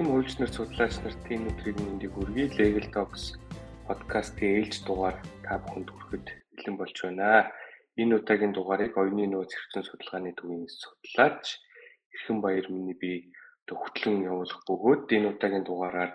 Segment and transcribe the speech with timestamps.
[0.00, 2.56] Хуульч нар судлаач нар тийм өдрийг мэндийг хүргэе.
[2.56, 3.36] Legal Talks
[3.84, 6.26] подкастын ээлж дугаар та бүхэнд хүрэхэд
[6.56, 7.52] бэлэн болж байна.
[8.00, 11.60] Энэ удаагийн дугаарыг оюуны нөөц хэрэгцээ судалгааны төвийн судлаач
[12.16, 13.28] Эрхэм Баяр миний би
[13.68, 16.12] хөтлөн явуулах бөгөөд энэ удаагийн дугаараар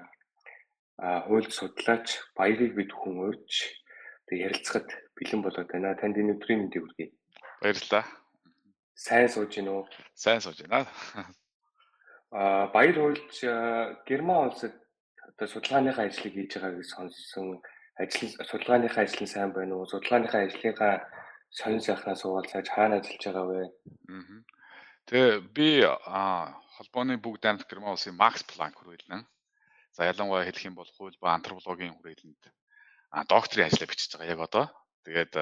[1.29, 3.69] хууль судлаач Баярыг бид хүн урьж
[4.33, 5.93] ярилцахад бэлэн болоод байна.
[5.93, 7.13] Танд энэ өдрийн мэндийг хүргэе.
[7.61, 8.05] Баярлалаа.
[8.97, 9.85] Сайн сууж гин үү?
[10.17, 10.89] Сайн сууж байна.
[12.35, 13.35] А баяр хуульч
[14.07, 14.75] Герман улсад
[15.23, 17.63] одоо судалгааныхаа ажлыг хийж байгааг сонссон.
[17.95, 19.87] Ажил судалгааныхаа ажил нь сайн байна уу?
[19.87, 20.95] Судалгааныхаа ажлынхаа
[21.57, 23.63] сонин сайхнаас суулцааж хаана ажиллаж байгаа вэ?
[25.07, 25.67] Тэгээ би
[26.75, 29.23] холбооны бүгд дамт Герман улсын Макс Планк хүрээлэн.
[29.95, 32.43] За ялангуяа хэлэх юм бол хууль ба антропологийн хүрээлэнд
[33.31, 34.65] докторийн ажлаа бичиж байгаа яг одоо.
[35.07, 35.33] Тэгээд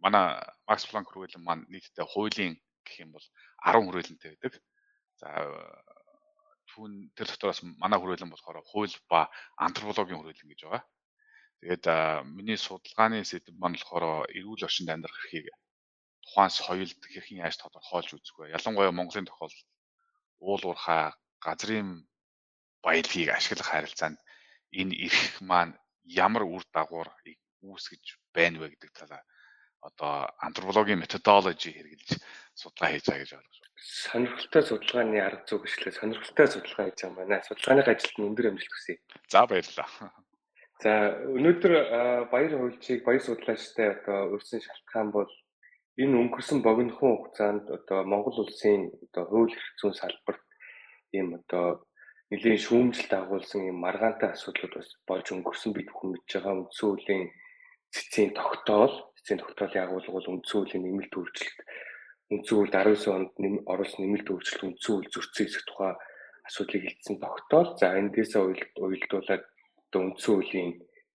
[0.00, 2.56] манай Макс Планк хүрээлэн маань нийтдээ хуулийн
[2.88, 3.26] гэх юм бол
[3.68, 4.64] 10 хүрээлэнтэй байдаг.
[5.20, 5.28] За
[6.74, 9.30] түүн тэр дотроос манай хүрээлэн болохоор хууль ба
[9.66, 10.82] антропологийн хүрээлэн гэж байгаа.
[11.60, 11.84] Тэгээд
[12.36, 15.46] миний судалгааны сэдэв маань болохоор эрүүл орчинд амьдрах эрхийг
[16.24, 18.54] тухайн соёлд хэрхэн яаж тодорхойлж үзэх вэ?
[18.56, 19.68] Ялангуяа Монголын тохиолдолд
[20.40, 21.12] уул уурхай
[21.44, 21.88] газрын
[22.84, 24.18] баялагийг ашиглах харилцаанд
[24.80, 25.72] энэ эрх маань
[26.04, 27.08] ямар үр дагавар
[27.64, 28.04] үүсгэж
[28.36, 29.22] байна вэ гэдэг талаа
[29.88, 32.20] одоо антропологийн методологи хэрэгжилж
[32.54, 33.50] судалгаа хийж байгаа гэж байна.
[33.84, 37.36] Сонирхолтой судалгааны арга зүй гүшлээ сонирхолтой судалгаа хийж байгаа байна.
[37.48, 38.94] Судалгааны ажилд нь өндөр амжилт хүсье.
[39.32, 39.90] За баярлалаа.
[40.82, 40.92] За
[41.36, 41.72] өнөөдөр
[42.32, 45.30] баяр хуульчийг баяр судлаачтай одоо урьдсан шалтгаан бол
[46.02, 50.42] энэ өнгөрсөн богинохон хугацаанд одоо Монгол улсын одоо хууль эрх зүйн салбарт
[51.14, 51.86] ийм одоо
[52.30, 57.24] нэлийн шүүмжлэлт агуулсан ийм маргаантай асуудлууд бас болж өнгөрсөн бид бүхэн мэдж байгаа үндсэн хуулийн
[57.94, 61.58] цэцгийн тогтоол эцсийн тогтоолын агуулга бол үндсэн хуулийн нэмэлт өөрчлөлт
[62.32, 63.32] үндсэн хууль 19 онд
[63.68, 65.92] оруулсан нэмэлт өөрчлөлт үндсэн хууль зөрчсөн хэсэг тухай
[66.48, 67.70] асуудлыг хэлсэн тогтоол.
[67.76, 68.42] За эндээсээ
[68.80, 70.70] уялдуулаад одоо үндсэн хуулийн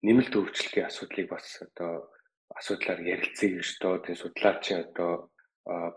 [0.06, 2.10] нэмэлт өөрчлөлтийн асуудлыг бас одоо
[2.56, 5.12] асуудлаар ярилцъя гэж доо тийм судлаачийн одоо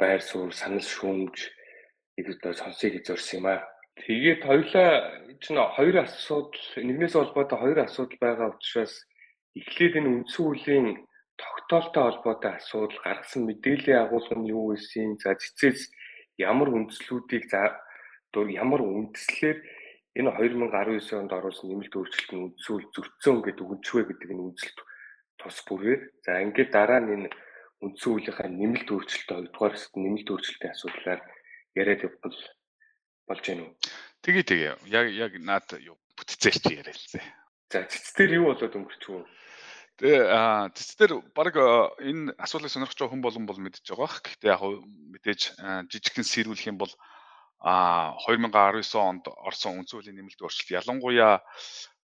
[0.01, 1.37] байр суурь санал шүүмж
[2.19, 3.61] их одоо сонсыг зорьсон юм аа.
[4.05, 4.91] Тэгээд хоёлаа
[5.41, 8.95] чинь хоёр асуудал нэгнээс холбоотой хоёр асуудал байгаа учраас
[9.57, 10.87] эхлээд энэ үндсэн хуулийн
[11.37, 15.17] тогтоолтой холбоотой асуудал гаргасан мэдээллийн агуулга нь юу байсан?
[15.19, 15.91] За цэцээс
[16.39, 17.77] ямар үндслүүдийг за
[18.33, 19.59] ямар үндслээр
[20.19, 24.79] энэ 2019 онд оруулсан нэмэлт өөрчлөлт нь үндсүүл зөрчсөн гэдэг үгчвэ гэдэг нь үндсэлт
[25.41, 27.29] тус бүрээр за ингээд дараа нь энэ
[27.81, 31.21] үндсэн хуулийнхаа нэмэлт өөрчлөлтөд хоёрдугаар хэсэгт нэмэлт өөрчлөлтийн асуудлаар
[31.81, 32.39] яриад явбал
[33.27, 33.73] болж гэнэ үү?
[34.23, 37.25] Тэгээ тэгээ яг яг наад юу бүтцээр чи яриалцээ.
[37.73, 39.25] За цэцтэр юу болоод өнгөрчихв
[40.01, 41.55] Тэгээ цэцтэр баг
[42.01, 44.09] энэ асуулыг сонирхож байгаа хүн болон бол мэдж байгаа.
[44.25, 44.63] Гэхдээ яг
[45.13, 45.41] мэдээж
[45.93, 46.93] жижигхэн сэрүүлэх юм бол
[47.63, 51.39] а 2019 онд орсон үндсэн хуулийн нэмэлт өөрчлөлт ялангуяа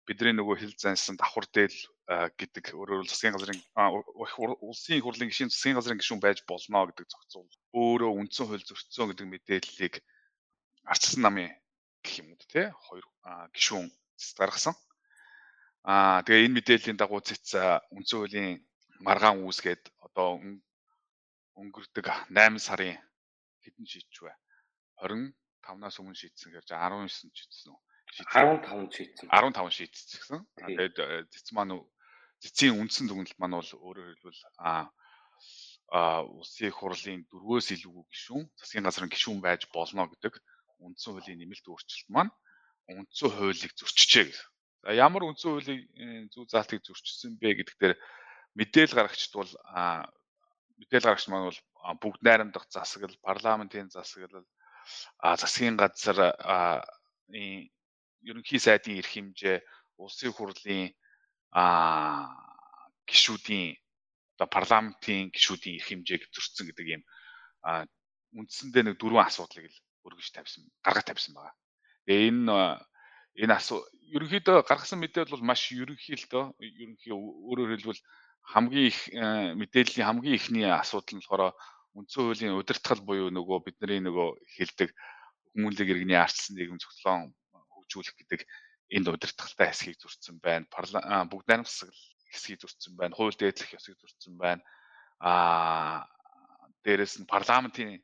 [0.05, 1.79] бидний нөгөө хил зансан давхар дээл
[2.39, 7.51] гэдэг өөрөөр засгийн газрын улсын их хурлын гишүүн засгийн газрын гишүүн байж болно гэдэг зохицуул
[7.75, 9.95] өөрөө үндсэн хууль зөрчсөн гэдэг мэдээллийг
[10.87, 11.51] арчсан намын
[11.99, 13.05] гэх юм уу те хоёр
[13.51, 13.91] гишүүн
[14.39, 14.75] гаргасан.
[15.87, 17.55] Аа тэгээ энэ мэдээллийн дагуу цэц
[17.95, 18.59] үндсэн хуулийн
[18.99, 20.35] маргаан үүсгээд одоо
[21.55, 22.99] өнгөрдөг 8 сарын
[23.63, 24.35] хэдэн шийдвэ
[24.99, 27.79] 25-наас өмнө шийдсэн гэж 19 шийдсэн үү?
[28.35, 29.27] 15 шийдсэн.
[29.31, 30.39] 15 шийдсэн.
[30.59, 30.95] Тэгээд
[31.31, 31.79] цэц маань
[32.43, 34.91] цэцийн үндсэн дүгнэлт маань бол өөрөөр хэлбэл а
[35.87, 40.33] а улсын их хурлын дөрвөөс илүү гишүүн засгийн газрын гишүүн байж болно гэдэг
[40.83, 42.31] үндсэн хуулийн нэмэлт өөрчлөлт маань
[42.91, 44.47] үндсэн хуулийг зөрчижээ гэсэн.
[44.83, 47.95] За ямар үндсэн хуулийн зүй заалтыг зөрчсөн бэ гэдэг дээр
[48.57, 49.51] мэдээлэл гаргагчд бол
[50.77, 51.61] мэдээлэл гаргагч маань бол
[52.01, 54.45] бүгд найрамдах засаглал, парламентын засаглал,
[55.21, 56.19] засгийн газар
[57.29, 59.57] ерөнхий сайдын эрх хэмжээ,
[59.97, 60.93] улсын хурлын
[63.09, 63.77] гишүүдийн
[64.37, 67.03] одоо парламентын гишүүдийн эрх хэмжээг зөрчсөн гэдэг ийм
[68.37, 71.55] үндсэндээ нэг дөрвөн асуудлыг л өргөж тавьсан, гаргаж тавьсан байгаа.
[72.05, 72.55] Тэгээ энэ
[73.37, 73.85] энэ асуу
[74.15, 78.01] ерөнхийдөө гаргасан мэдээлэл бол маш ерөнхий л дөө ерөнхий өөрөөр хэлбэл
[78.53, 81.53] хамгийн их э, мэдээллийн хамгийн ихний асуудал нь болохоор
[81.97, 84.89] үндсэн хуулийн удирдгал буюу нөгөө бидний нөгөө хэлдэг
[85.53, 88.41] хүмүүнлэг иргэний арчсан нийгэм зохицлон хөгжүүлэх гэдэг
[88.95, 90.65] энэ удирдгалтай хэсгийг зурцсан байна.
[91.27, 93.17] бүгд найрамд засаглал хэсгийг зурцсан байна.
[93.17, 94.61] Хууль дээдлэх хэсгийг зурцсан байна.
[95.19, 96.07] Аа
[96.85, 97.99] дээрэс нь парламентын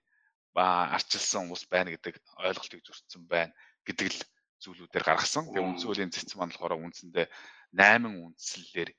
[0.56, 3.53] арчилсан ус байна гэдэг ойлголтыг зурцсан байна
[3.88, 4.19] гэдэг л
[4.63, 5.51] зүйлүүдээр гаргасан.
[5.51, 7.27] Тэгээ үндсэн хуулийн цэцэн маань болохоор үндсэндээ
[7.75, 8.89] 8 үндслэлээр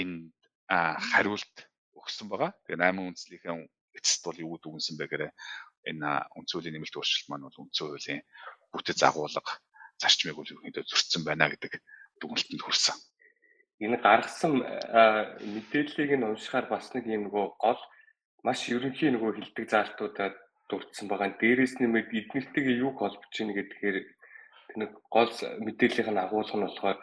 [0.00, 0.32] энэ
[1.12, 1.56] хариулт
[1.92, 2.50] өгсөн байгаа.
[2.64, 3.54] Тэгээ 8 үндслийнхээ
[3.98, 5.32] эцэст бол юу дүгнсэн бэ гэхээр
[5.92, 8.22] энэ үндсэн хуулийн нэмэлт өөрчлөлт маань бол үндсэн хуулийн
[8.72, 9.52] бүтэц агуулга
[10.00, 11.72] зарчмыг бол ерөнхийдөө зөрчсөн байна гэдэг
[12.20, 12.96] дүгнэлтэнд хүрсэн.
[13.84, 14.62] Энэ гаргасан
[15.54, 17.80] мэдээллийг нь уншихаар бас нэг юм нөгөө гол
[18.46, 20.34] маш ерөнхий нөгөө хилдэг заалтуудад
[20.70, 21.34] дурдсан байгаа.
[21.36, 23.96] Дээрээс нэмээд эднэртэйгээ юу холбож ийн гэдгээр
[24.76, 25.32] нэг гол
[25.64, 26.98] мэдээллийнх нь агуулга нь болохоор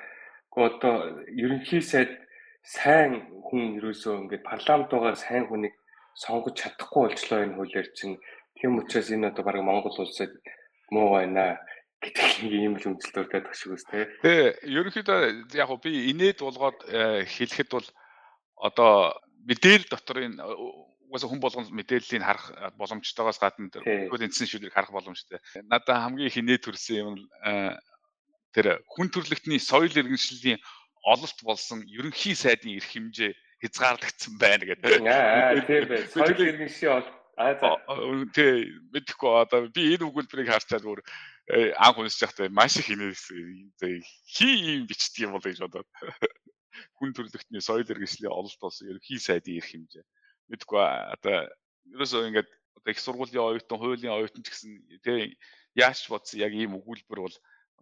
[0.54, 0.96] гоо одоо
[1.44, 2.12] ерөнхий сайд
[2.64, 3.12] сайн
[3.48, 5.76] хүн ерөөсөө ингээд парламент байгаа сайн хүнийг
[6.24, 8.18] сонгож чадахгүй болчлоо энэ хуулиар чинь
[8.58, 10.32] тийм учраас энэ одоо баг Монгол улсад
[10.92, 11.58] муу байна
[12.04, 14.08] гэдэг юм л үнэлэлт байдаг шиг үс тээ.
[14.24, 15.20] Тэгээ ерөнхийдөө
[15.56, 17.88] яг би инээд болгоод э, хэлэхэд бол
[18.56, 19.16] одоо
[19.48, 20.36] мэдээлэл доторын
[21.10, 22.46] угаасаа хүн болгон мэдээллийг харах
[22.78, 25.42] боломжтойгоос гадна тэгвэл эндсэн шүлгийг харах боломжтой.
[25.66, 27.16] Надаа хамгийн их инээд төрсэн юм
[28.54, 30.62] тэр хүн төрөлхтний соёл иргэншлийн
[31.04, 35.02] ололт болсон ерөнхий сайдын эрх хэмжээ хязгаарлагдсан байна гэдэг.
[35.10, 36.06] Аа тийм бай.
[36.08, 37.08] Соёл иргэншийн ол
[37.40, 37.56] Аа
[38.36, 41.00] тий мэдхгүй одоо би энэ өгүүлбэрийг харчаад өөр
[41.56, 43.72] э, анх уншиж байхдаа маш их инээсэн.
[44.28, 45.88] Хий юм бичдэг юм бол гэж бодоод.
[47.00, 50.04] Хүн төрөлхтний соёл иргэншлийн ололт болсон ерөнхий сайдын эрх хэмжээ.
[50.50, 50.82] Мэдхгүй
[51.16, 51.48] одоо
[51.94, 54.72] ерөөсөө ингээд одоо их сургуулийн оюутан, хуулийн оюутан ч гэсэн
[55.06, 55.38] тий
[55.78, 57.36] яаж ч бодсон яг ийм өгүүлбэр бол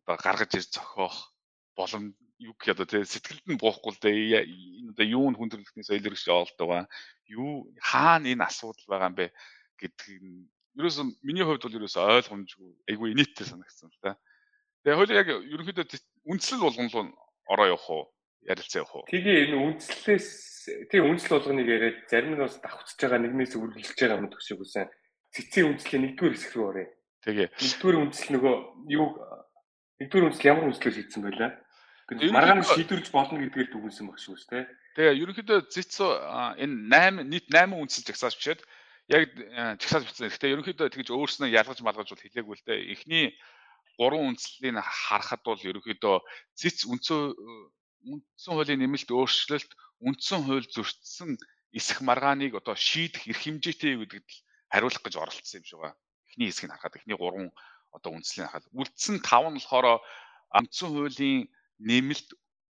[0.03, 1.33] одоо гаргаж ир зохиох
[1.75, 5.49] боломж юу гэх одоо тий сэтгэлд нь буухгүй л дээ энэ одоо юу нь хүн
[5.49, 6.85] төрөлхтний соёл иргэншлийн ололт байгаа
[7.29, 9.27] юу хаана энэ асуудал байгаа юм бэ
[9.81, 10.45] гэдэг нь
[10.77, 14.13] ерөөсөө миний хувьд бол ерөөсөө ойлгомжгүй айгүй инээдтэй санагдсан л да.
[14.85, 15.85] Тэгээ хөл яг ерөнхийдөө
[16.29, 17.05] үндслэл болгон руу
[17.49, 18.05] ороо явах уу?
[18.47, 19.05] Ярилцаа явах уу?
[19.11, 20.27] Тэгээ энэ үндслээс
[20.87, 24.87] тий үндсэл болгоныг яриад зарим нь бас давхцаж байгаа нэгнээс үргэлжлэж байгаа юм шиг үсэн.
[25.35, 26.87] Цэцгийн үндслийн нэгдүгээр хэсэг рүү оръё.
[27.27, 27.47] Тэгээ.
[27.51, 28.55] Нэгдүгээр үндсэл нөгөө
[28.95, 29.07] юу
[29.99, 31.51] нэгдүгээр үндсэл ямар үндслээр хийсэн байлаа?
[32.07, 34.63] Маргаан шийдвэрж болно гэдгээр дүгнсэн баг шүү дээ.
[34.95, 36.07] Тэгээ ерөнхийдөө ЗИЦО
[36.55, 38.61] энэ 8 нийт 8 үндсэл жагсааж бичээд
[39.11, 39.27] яг
[39.83, 40.31] жагсааж бичсэн.
[40.31, 42.79] Гэхдээ ерөнхийдөө тэгж өөрснөө ялгаж малгаж бол хэлээгүй л дээ.
[42.95, 43.35] Эхний
[43.99, 46.15] гурван үндслийг харахад бол ерөнхийдөө
[46.55, 47.35] ЗИЦ үндсэн
[48.07, 49.71] үндсэн хуулийн нэмэлт өөрчлөлт
[50.07, 51.37] үндсэн хууль зөрчсөн
[51.77, 54.31] эсэх маргааныг одоо шийдэх эрх хэмжээтэй гэдэгт
[54.71, 55.99] хариулах гэж оролцсон юм шиг байна.
[56.31, 57.51] Эхний хэсгийг харахад эхний 3
[57.91, 59.99] одоо үндслийг харахад үлдсэн 5 нь болохоор
[60.55, 61.39] үндсэн хуулийн
[61.79, 62.29] нэмэлт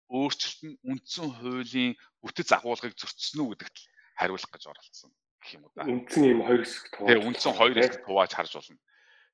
[0.10, 3.78] өөрчлөлт нь үндсэн хуулийн бүтэц агуулгыг зөрчсөн үү гэдэгт
[4.20, 5.12] хариулах гэж оролцсон
[5.42, 5.84] гэх юм уу да.
[5.86, 7.08] Үндсэн юм хоёр хэсэг тувааж.
[7.10, 8.80] Тэгээ үндсэн хоёр хэсэг тувааж харж болно.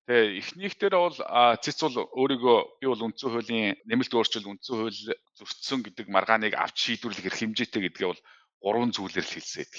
[0.09, 1.18] Тэгээ эхнийх дээр бол
[1.62, 5.01] цэц бол өөрийгөө би бол үндсэн хуулийн нэмэлт өөрчлөлт үндсэн хууль
[5.38, 8.21] зөрчсөн гэдэг маргааныг авч шийдвэрлэх эрх хэмжээтэй гэдгээ бол
[8.65, 9.74] гурван зүйлээр л хэлсээд.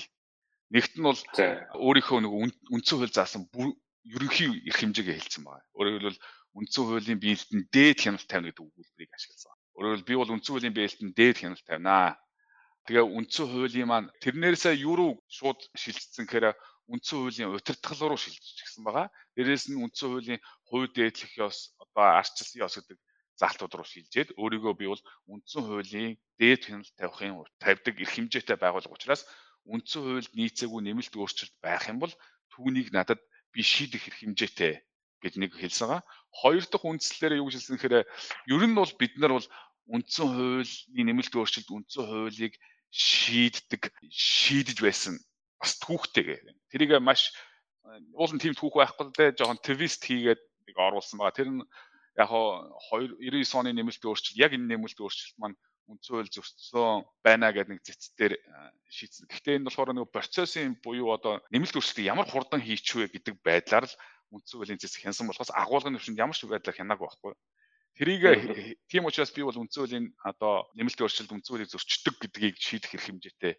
[0.71, 1.21] Нэгт нь бол
[1.75, 2.33] өөрийнхөө нэг
[2.71, 3.51] үндсэн хууль заасан
[4.07, 5.67] ерөнхий эрх хэмжээгээ хэлсэн байна.
[5.75, 6.23] Өөрөөр хэлбэл
[6.59, 9.55] үндсэн хуулийн биелэлтэн дээд хяналт тавина гэдэг өгүүлбэрийг ашигласан.
[9.77, 12.19] Өөрөөр хэлбэл би бол үндсэн хуулийн биелэлтэн дээд хяналт тавина.
[12.87, 16.55] Тэгээ үндсэн хуулийн маань тэрнээсээ юу руу шууд шилжсэн гэхээр
[16.91, 19.07] үндсэн хуулийн удирдгал руу шилжчихсэн байгаа.
[19.37, 22.99] Дээрээс нь үндсэн хуулийн хувь дээдлэх ёс одоо арчилсан ёс гэдэг
[23.41, 25.03] заалтууд руу шилжээд өөрийгөө би бол
[25.33, 29.23] үндсэн хуулийн дээд хяналт тавихын тавьдаг эрх хэмжээтэй байгуулга учраас
[29.73, 32.15] үндсэн хуульд нийцээгүй нэмэлт өөрчлөлт байх юм бол
[32.53, 33.21] түүнийг надад
[33.55, 34.75] би шийдэх эрх хэмжээтэй
[35.23, 36.03] гэж нэг хэлсэн байгаа.
[36.41, 38.07] Хоёр дахь үндслэлээр юу хэлсэн гэхээр
[38.55, 39.49] ер нь бол бид нар бол
[39.95, 42.55] үндсэн хуулийн нэмэлт өөрчлөлт үндсэн хуулийг
[42.91, 45.15] шийддэг шийдэж байсан
[45.63, 46.43] бас түүхтэй гэх.
[46.75, 47.31] Тэрийг маш
[48.19, 51.39] уулын тийм түүх байхгүй л дээ жоохон твист хийгээд нэг оруулсан байгаа.
[51.39, 51.63] Тэр нь
[52.19, 55.57] яг хоо 99 оны нэмэлт өөрчлөлт яг энэ нэмэлт өөрчлөлт маань
[55.87, 58.33] хууль зөрчсөн байна гэдэг нэг зэцтэр
[58.91, 59.27] шийдсэн.
[59.29, 63.95] Гэхдээ энэ болохоор нэг процессын буюу одоо нэмэлт өөрчлөлтийг ямар хурдан хийчихвэ гэдэг байдлаар л
[64.33, 67.35] үндсэн хуулийн зэц хянсан болохоос агуулгын төвшөнд ямар ч байдлаар хянаагүй байхгүй.
[67.99, 68.23] Тэрийг
[68.89, 73.05] тийм учраас би бол үндсэн хуулийн одоо нэмэлт өөрчлөлт үндсэн хуулийг зөрчдөг гэдгийг шийдэх эрх
[73.05, 73.55] хэмжээтэй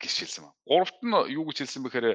[0.00, 0.58] гэж хэлсэн байна.
[0.66, 2.06] Гуравт нь юу гэж хэлсэн бэхээр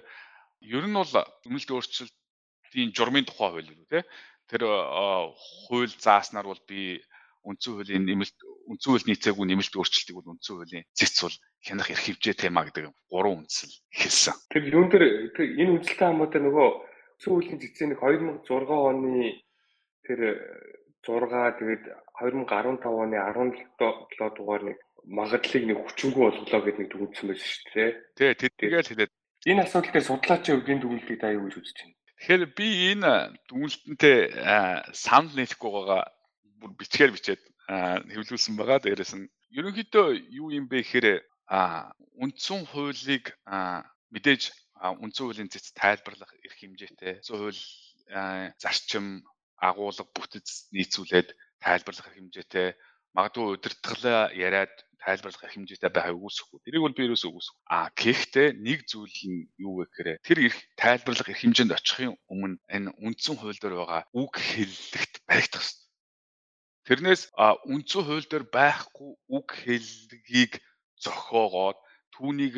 [0.61, 1.13] ер нь бол
[1.45, 4.05] нэмэлт өөрчлөлтийн журмын тухай хууль юу те
[4.49, 7.01] тэр хууль зааснаар бол би
[7.47, 8.37] үндсэн хуулийн нэмэлт
[8.69, 12.93] үндсэн хууль нийцээгүй нэмэлт өөрчлөлтийг бол үндсэн хуулийн зэц бол хянах эрх хэмжээ тема гэдэг
[13.09, 14.35] гурван үндсэл хэлсэн.
[14.53, 19.41] Тэр юун дээр энэ үндсэлтэй хамаатай нөгөө үндсэн хуулийн зэцийн 2006 оны
[20.05, 20.19] тэр
[21.01, 21.83] 6 тэгээд
[22.21, 27.91] 2015 оны 17 дугаар нэг магадлалыг нэг хүчингү болголоо гэдэг нэг дүгнсэн байсан шүү дээ.
[28.17, 29.11] Тий, тэдгээл хэлээд
[29.49, 31.97] энэ асуудал дээр судлаачийн өвгийн дүгнэлтийг та юу гэж үзэж байна?
[32.21, 33.11] Тэгэхээр би энэ
[33.49, 34.17] дүгнэлтэнтэй
[34.93, 36.01] санал нийлэхгүй байгаа
[36.61, 38.79] бүр бичгээр бичээд хэвлүүлсэн байгаа.
[38.85, 39.25] Дээрээс нь
[39.57, 41.25] ерөнхийдөө юу юм бэ гэхээр
[42.21, 43.33] үндсэн хуулийг
[44.13, 44.41] мэдээж
[45.01, 47.25] үндсэн хуулийн зэц тайлбарлах эрх хэмжээтэй.
[47.25, 47.61] Үндсэн хууль
[48.61, 49.25] зарчим
[49.57, 52.77] агуулга бүтэц нийцүүлээд тайлбарлах хэмжээтэй.
[53.17, 56.59] Магадгүй удирдгалаа яриад тайлбарлах хэмжээтэй байхыг үүсэхгүй.
[56.61, 57.61] Тэрийг бол би ерөөсөө үүсэхгүй.
[57.67, 62.61] А гэхдээ нэг зүйл нь юу вэ гэхээр тэр эрх тайлбарлах эрх хэмжээнд очихын өмнө
[62.69, 65.81] энэ үндсэн хууль дээр байгаа үг хэллэгт баригдах хэрэгтэй
[66.87, 67.21] Тэрнээс
[67.73, 70.53] үндсэн хууль дээр байхгүй үг хэллэгийг
[70.97, 71.77] зохиогоод
[72.13, 72.55] түүнийг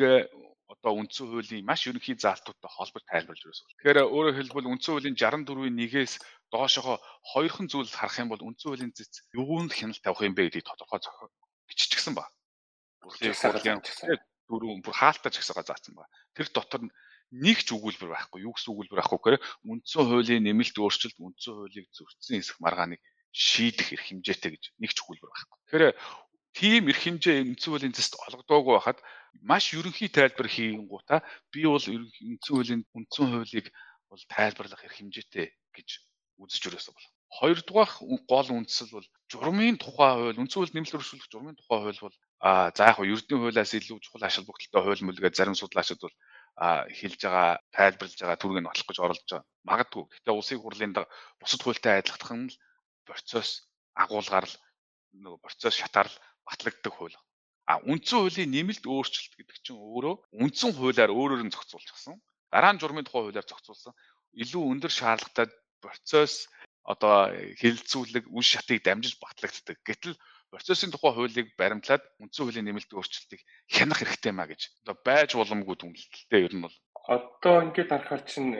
[0.72, 3.66] одоо үндсэн хуулийн маш ерөнхий заалтуудтай холбож тайлбарлаж байсан.
[3.68, 6.12] Тэгэхээр өөрөөр хэлбэл үндсэн хуулийн 64-ийн нэгээс
[6.54, 6.96] доошогоо
[7.32, 11.00] хоёрхан зүйл харах юм бол үндсэн хуулийн зэц юунд хяналт тавих юм бэ гэдгийг тодорхой
[11.68, 12.28] биччихсэн ба.
[14.48, 16.08] Дөрөв бүр хаалтаа ч гэсэгээ заасан ба.
[16.36, 16.80] Тэр дотор
[17.32, 18.44] нэг ч өгүүлбэр байхгүй.
[18.44, 23.00] Юу гэсэн өгүүлбэр байхгүй гэхээр үндсэн хуулийн нэмэлт өөрчлөлт үндсэн хуулийг зөрчсөн эсэх маргааныг
[23.32, 25.58] шийдэх эрх хэмжээтэй гэж нэг ч өгүүлбэр байхгүй.
[25.66, 25.84] Тэгэхээр
[26.54, 28.98] тийм эрх хэмжээ үндсэн хуулийн зэст олгодоогүй байхад
[29.42, 33.66] маш ерөнхий тайлбар хийгингуудаа би бол үндсэн хуулийн үндсэн хуулийг
[34.06, 35.88] бол тайлбарлах эрх хэмжээтэй гэж
[36.38, 37.08] үзэж өрөөсөө бол.
[37.34, 37.98] Хоёрдугаарх
[38.30, 42.70] гол үндсэл бол журмын тухай хууль, үндсэн хууль нэмэлт өргөжлөх журмын тухай хууль бол а
[42.76, 46.16] за яг ердийн хуулиас илүү чухал ашиг бүгдэлтэй хууль мүлгээ зарим судлаачид бол
[46.54, 49.48] хэлж байгаа, тайлбарлаж байгаа түргийг нь олох гэж оролдож байгаа.
[49.66, 50.04] Магадгүй.
[50.12, 50.92] Гэхдээ улсын хурлын
[51.40, 52.56] бусад хуультай адилхах нь л
[53.08, 53.66] процесс
[53.98, 54.54] агуулгаар л
[55.24, 57.16] нөгөө процесс шатаар л батлагддаг хууль.
[57.66, 60.14] А үндсэн хуулийн нэмэлт өөрчлөлт гэдэг чинь өөрөө
[60.44, 62.20] үндсэн хуулиар өөрөөр нь зохицуулчихсан.
[62.52, 63.96] Дараа нь журмын тухай хуулиар зохицуулсан
[64.42, 65.48] илүү өндөр шаардлагатай
[65.80, 66.46] процесс
[66.84, 69.80] одоо хэлэлцүүлэг үн шатыг дамжиж батлагддаг.
[69.84, 70.14] Гэтэл
[70.52, 75.76] процессын тухай хуулийг баримтлаад үндсэн хуулийн нэмэлт өөрчлөлтийг хянах хэрэгтэй маа гэж одоо байж боломгүй
[75.80, 76.76] дүнлэлтэй ер нь бол
[77.10, 78.54] одоо ингээд харахаар чинь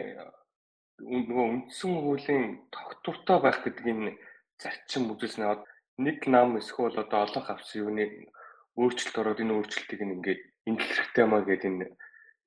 [0.98, 4.18] нөгөө үндсэн хуулийн тогтвортой байх гэдэг энэ
[4.58, 5.44] зарчим үзүүлснэ
[6.02, 8.04] нэг нам эсвэл одоо олонх авсан юуны
[8.74, 11.86] өөрчлөлт ороод энэ өөрчлөлтийг ингээд ингэх хэрэгтэй маа гэдэг энэ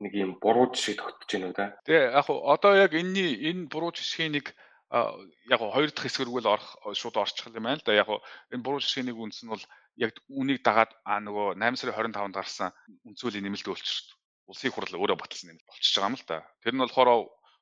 [0.03, 1.73] нэг юм буруу жишээ тогтож байна уу да.
[1.87, 4.53] Тэгээ яг одоо яг энэний энэ буруу жишгийн нэг
[4.91, 7.91] яг хоёр дахь хэсэг рүү л орох шууд орчих юм байна л да.
[7.91, 8.07] Яг
[8.53, 9.63] энэ буруу жишгийн нэг үндэс нь бол
[9.99, 12.71] яг үнийг дагаад а нөгөө 8 сарын 25-нд гарсан
[13.03, 14.07] үндсүүлийн нэмэлт өөрчлөлт
[14.47, 16.37] улсын хурл өөрөө баталсан нэмэлт болчихж байгаа юм л да.
[16.63, 17.09] Тэр нь болохоор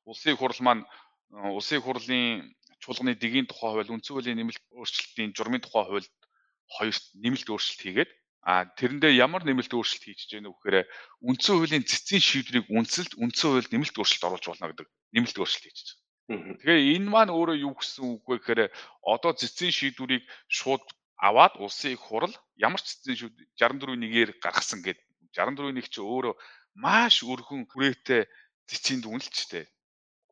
[0.05, 0.83] улсын хурл маань
[1.33, 6.13] улсын хурлын чуулганы дэгийн тухай хууль үндсүүлийн нэмэлт өөрчлөлтийн журмын тухай хуульд
[6.77, 8.11] хоёрт нэмэлт өөрчлөлт хийгээд
[8.45, 10.77] а тэрэндээ ямар нэмэлт өөрчлөлт хийж гэнэ вэ гэхээр
[11.25, 16.04] үндсэн хуулийн цэцгийн шийдвэрийг үнэлэлт үндсэн хуульд нэмэлт өөрчлөлт оруулж болно гэдэг нэмэлт өөрчлөлт хийж.
[16.25, 18.61] Тэгээ энэ маань өөрөө юу гэсэн үг вэ гэхээр
[19.05, 20.81] одоо цэцгийн шийдвэрийг шууд
[21.21, 24.97] аваад улсын их хурал ямар ч цэцгийн шийдвэр 64 нэгээр гаргасан гэд
[25.37, 26.33] 64 нэг чи өөрөө
[26.81, 28.25] маш өргөн хүрээтэй
[28.65, 29.69] цэцгийн дүнэлчтэй.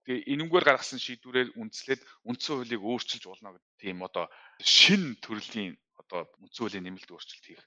[0.04, 4.26] Тэгээ энэнгээр гаргасан шийдвэрээр үндэслээд үндсэн хуулийг өөрчилж болно гэдэг тийм одоо
[4.60, 7.64] шин төрлийн одоо үндсэн хуулийн нэмэлт өөрчлөлт хийх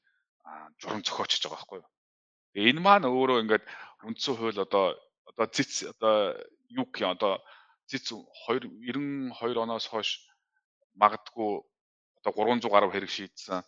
[0.82, 1.88] журам зохиочж байгаа байхгүй юу.
[2.68, 3.64] Энэ маань өөрөө ингээд
[4.04, 4.98] үндсэн хууль одоо
[5.30, 6.36] одоо цэц одоо
[6.68, 7.40] юу гэх юм одоо
[7.90, 10.26] зэц 2 92 оноос хойш
[10.94, 11.62] магадгүй
[12.22, 13.62] одоо 300 гаруй хэрэг шийдсэн.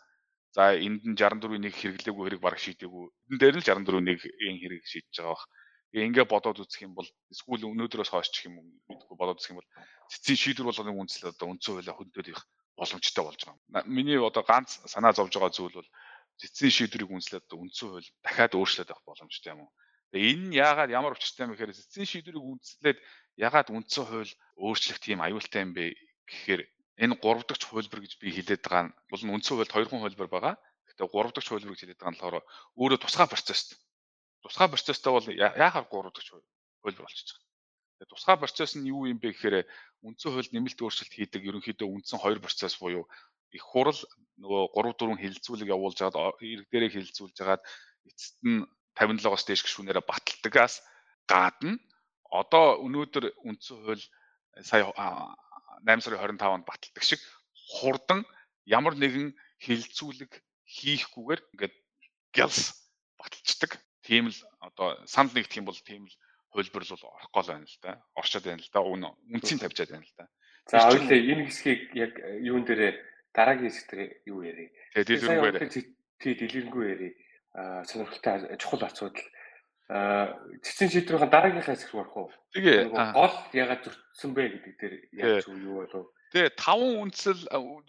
[0.57, 3.05] За энд нь 64-ийн нэг хэрэглээгүй хэрэг бараг шийдээгүй.
[3.31, 5.45] Энэ дээр нь л 64-ийн нэг хэрэг шийдэж байгаа бах.
[5.93, 9.61] Ингээ бодоод үзэх юм бол эсвэл өнөөдрөөс хойш ч юм уу мэдгүй бодоод үзэх юм
[9.61, 9.73] бол
[10.13, 12.41] цэцгийн шийдвэр болгоны үндэслэл одоо үндсэн хуулиа хөндөд их
[12.77, 13.85] боломжтой болж байгаа.
[13.89, 15.91] Миний одоо ганц санаа зовж байгаа зүйл бол
[16.37, 19.73] цэцгийн шийдвэрийг үндэслээд үндсэн хууль дахиад өөрчлөлт авах боломжтой юм уу?
[20.13, 22.99] Тэгээ энэ нь яагаад ямар учиртай юм гэхээр цэцгийн шийдвэрийг үндэслээд
[23.39, 25.95] ягаад үндсэн хууль өөрчлөх тийм аюултай юм бэ
[26.27, 26.63] гэхээр
[26.99, 30.29] энэ 3 дахь хуулбар гэж би хэлээд байгаа нь бол үндсэн хуульд 2 хон хуулбар
[30.29, 30.55] байгаа.
[30.91, 32.45] Гэхдээ 3 дахь хуулбар гэж хэлээд байгаа нь болохоор
[32.83, 33.79] өөрөө тусгай процесс.
[34.43, 36.29] Тусгай процесстэй бол яахаар 3 дахь
[36.83, 37.47] хуулбар болчихж байгаа.
[38.03, 39.57] Тэгээ тусгай процесс нь юу юм бэ гэхээр
[40.03, 43.07] үндсэн хуульд нэмэлт өөрчлөлт хийдэг ерөнхийдөө үндсэн 2 процесс буюу
[43.55, 43.99] их хурал
[44.43, 47.63] нөгөө 3 4 хилцүүлэг явуулж хагаад ирэг дээрээ хилцүүлж хагаад
[48.11, 48.67] эцэст нь
[48.99, 50.83] 57-оос дээш гишүүнээрээ баталдагаас
[51.31, 51.79] гадна
[52.31, 54.05] одоо өнөөдөр үндсэн хууль
[54.57, 57.21] э, сая 8 сарын 25-нд баталдаг шиг
[57.79, 58.25] хурдан
[58.67, 59.33] ямар нэгэн
[59.65, 60.33] хилцүүлэг
[60.69, 61.75] хийхгүйгээр ингээд
[62.33, 62.77] гялс
[63.17, 63.81] баталцдаг.
[64.05, 66.17] Тийм л одоо санал нэгдэх юм бол тийм л
[66.53, 68.01] хөлбөр л орох гол байна л да.
[68.15, 68.81] Орчод байна л да.
[68.81, 70.27] Үнцийн тавьчаад байна л да.
[70.69, 72.13] За ойлээ энэ хэсгийг яг
[72.45, 72.93] юун дээрээ
[73.33, 74.69] дараагийн хэсэг дээр юу ярив.
[74.93, 75.73] Тэгээ дэлгэрэнгүй ярив.
[76.21, 77.15] Тий дэлгэрэнгүй ярив.
[77.57, 79.25] Аа сонирхолтой чухал асуудал
[79.89, 82.33] цэцэн шийдвэрийн дараагийнхаа хэсэг рүү орох уу?
[82.53, 86.13] Тэгээ гол ягаад зөрчсөн бэ гэдэг дээр яаж юу болов?
[86.37, 87.41] Тэгээ таван үндсэл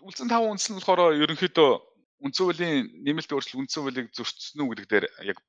[0.08, 1.72] үлдсэн таван үндсэл нь болохоор ерөнхийдөө
[2.24, 5.44] үндсэн хуулийн нэмэлт өөрчлөлт үндсэн хуулийг зөрчсөн үү гэдэг дээр яг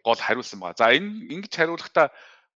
[0.00, 0.80] гол хариулсан байна.
[0.80, 2.08] За энэ ингэж хариулахдаа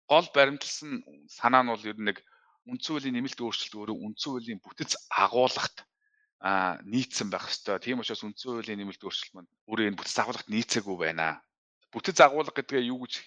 [0.05, 2.21] гол баримтлсан санаа нь бол ер нь нэг
[2.69, 5.81] үндсэн хуулийн нэмэлт өөрчлөлт өөрөө үндсэн хуулийн бүтэц агуулгад
[6.45, 7.81] а нийцсэн байх хэвээр.
[7.81, 11.41] Тийм учраас үндсэн хуулийн нэмэлт өөрчлөлт маань өөрөө энэ бүтэц агуулгад нийцээгүй байна
[11.95, 13.23] бүтэц агуулга гэдгээ юу гэж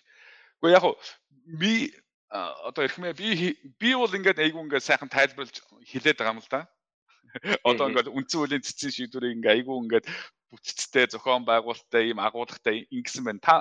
[0.60, 0.84] Гэхдээ яг
[1.46, 1.94] би
[2.28, 6.66] одоо эрхмээ би би бол ингээд айгүй ингээд сайхан тайлбарлаж хэлээд байгаа юм л да.
[7.62, 10.06] Одоо ингээд үндсэн хуулийн цэцэн шийдвэрийг ингээд айгүй ингээд
[10.50, 13.40] бүтцтэй зохион байгуулалттай ийм агуулгатай ингэсэн байна.
[13.40, 13.54] Та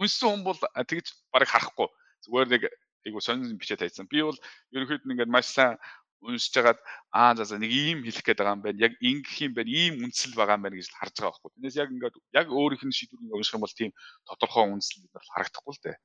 [0.00, 1.88] үнсэн хүн бол тэгж барыг харахгүй.
[2.24, 2.62] Зүгээр нэг
[3.04, 4.08] айгүй сонин бичээ тавьсан.
[4.08, 4.38] Би бол
[4.72, 5.76] ерөнхийд нь ингээд маш сайн
[6.22, 6.80] уншиж хагаад
[7.14, 8.84] аа за за нэг ийм хэлэх гээд байгаа юм байна.
[8.86, 9.70] Яг ингэх юм байна.
[9.70, 11.52] Ийм үндсэл байгаа юм байна гэж харж байгаа байхгүй.
[11.54, 13.90] Тэрнээс яг ингээд яг өөрийнх нь шийдвэрийг унших юм бол тийм
[14.26, 15.96] тодорхой үндсэл бид нар харагдахгүй л дээ.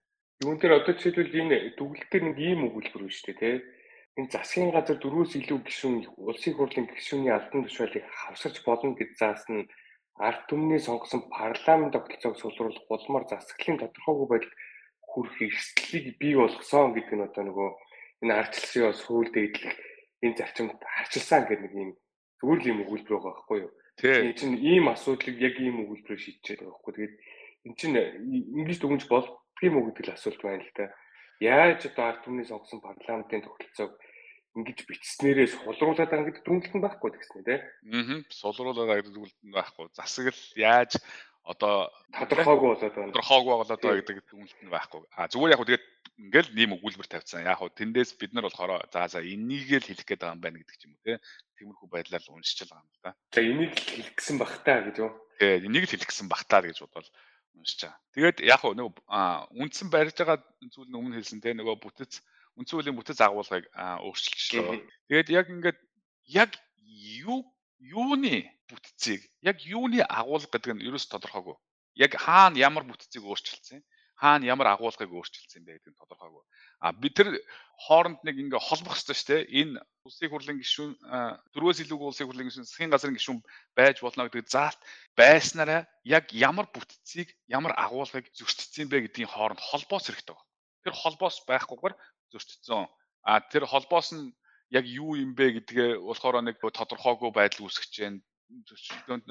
[0.44, 3.56] Юун дээр одоо жишээлбэл энэ дүгэл дээр нэг ийм өгүүлбэр байна шүү дээ, тий.
[4.20, 9.66] Энэ засгийн газар дөрвөөс илүү гишүүн улсын хурлын гишүүний албан тушаалыг хавсарч болно гэж заасан
[10.22, 14.54] ард түмний сонгосон парламент тогтолцоог сулруулах улмаар засаглалын тодорхойгүй байдал
[15.10, 17.70] хүрэх эрсдлийг бий болгосон гэдэг нь одоо нөгөө
[18.22, 19.74] энэ ардчлалын сүүл дээдлэх
[20.24, 21.92] энэ зарчимд харчилсан гэдэг нэг юм
[22.40, 23.72] зүгээр л юм өгүүлбэр байгаа байхгүй юу.
[24.00, 26.94] Тийм чинь ийм асуудлыг яг ийм өгүүлбэрээр шийдчихэд байгаа байхгүй.
[26.96, 27.16] Тэгээд
[27.68, 27.96] эн чинь
[28.60, 30.92] ингэж дүгнж болдгийм үү гэдэг л асуулт байна л та.
[31.40, 33.94] Яаж одоо ард түмний сонгосон парламентын тогтолцоог
[34.54, 37.56] ингэж бичснээрээ сулруулад байгаа гэдэг дүнлэлт нь байхгүй гэсэн те.
[37.90, 38.22] Аа.
[38.30, 39.86] Сулруулад байгаа гэдэг дүнлэлт нь байхгүй.
[39.98, 40.92] Засаг л яаж
[41.44, 43.12] одоо тодорхойгүй болоод байна.
[43.12, 45.04] Тодорхойгүй болоод байгаа гэдэг дүнлэлт нь байхгүй.
[45.12, 45.86] А зүгээр яг хөө тэгээд
[46.24, 47.44] ингээл нэм өгүүлбэр тавьсан.
[47.44, 50.58] Яг хөө тэндээс бид нар болохоор за за энийг л хэлэх гээд байгаа юм байна
[50.64, 51.20] гэдэг ч юм уу те.
[51.60, 53.12] Тиймэрхүү байдлаар уншиж байгаа юм да.
[53.36, 55.12] За энийг л хэлэх гэсэн багтаа гэж юу?
[55.36, 57.10] Тий, энийг л хэлэх гэсэн багтаа гэж бодвол
[57.60, 58.00] уншиж байгаа.
[58.16, 58.94] Тэгээд яг хөө нөгөө
[59.60, 60.40] үндсэн барьж байгаа
[60.72, 62.24] зүйл нь өмнө хэлсэн те нөгөө бүтэц
[62.56, 64.80] үндсэн хуулийн бүтэц агуулгыг өөрчилчихлээ.
[65.12, 65.80] Тэгээд яг ингээд
[66.32, 66.52] яг
[67.28, 67.44] юу
[67.84, 71.56] юуны бүтцийг яг юуны агуулга гэдэг нь ерөөс тодорхойгүй.
[72.00, 73.84] Яг хаана ямар бүтцийг өөрчилсөн
[74.24, 76.44] хаана ямар агуулгыг өөрчилсөн бэ гэдэг нь тодорхойгүй.
[76.80, 77.28] А бид тэр
[77.86, 79.42] хооронд нэг ингээ холбох хэрэгтэй шүү дээ.
[79.60, 80.92] Энэ улсын хурлын гишүүн
[81.52, 83.40] дөрвөөс илүүг улсын хурлын гишүүн засгийн газрын гишүүн
[83.76, 84.80] байж болно гэдэг заалт
[85.20, 90.38] байснараа яг ямар бүтцийг ямар агуулгыг зөрчсөн бэ гэдгийн хооронд холбоос хэрэгтэй.
[90.88, 91.96] Тэр холбоос байхгүйгээр
[92.32, 92.88] зөрчсөн.
[93.28, 94.32] А тэр холбоос нь
[94.78, 98.20] яг юу юм бэ гэдгээ болохоор нэг тодорхойгүй байдал үүсгэж байна
[98.70, 99.28] зөрчилдөөнд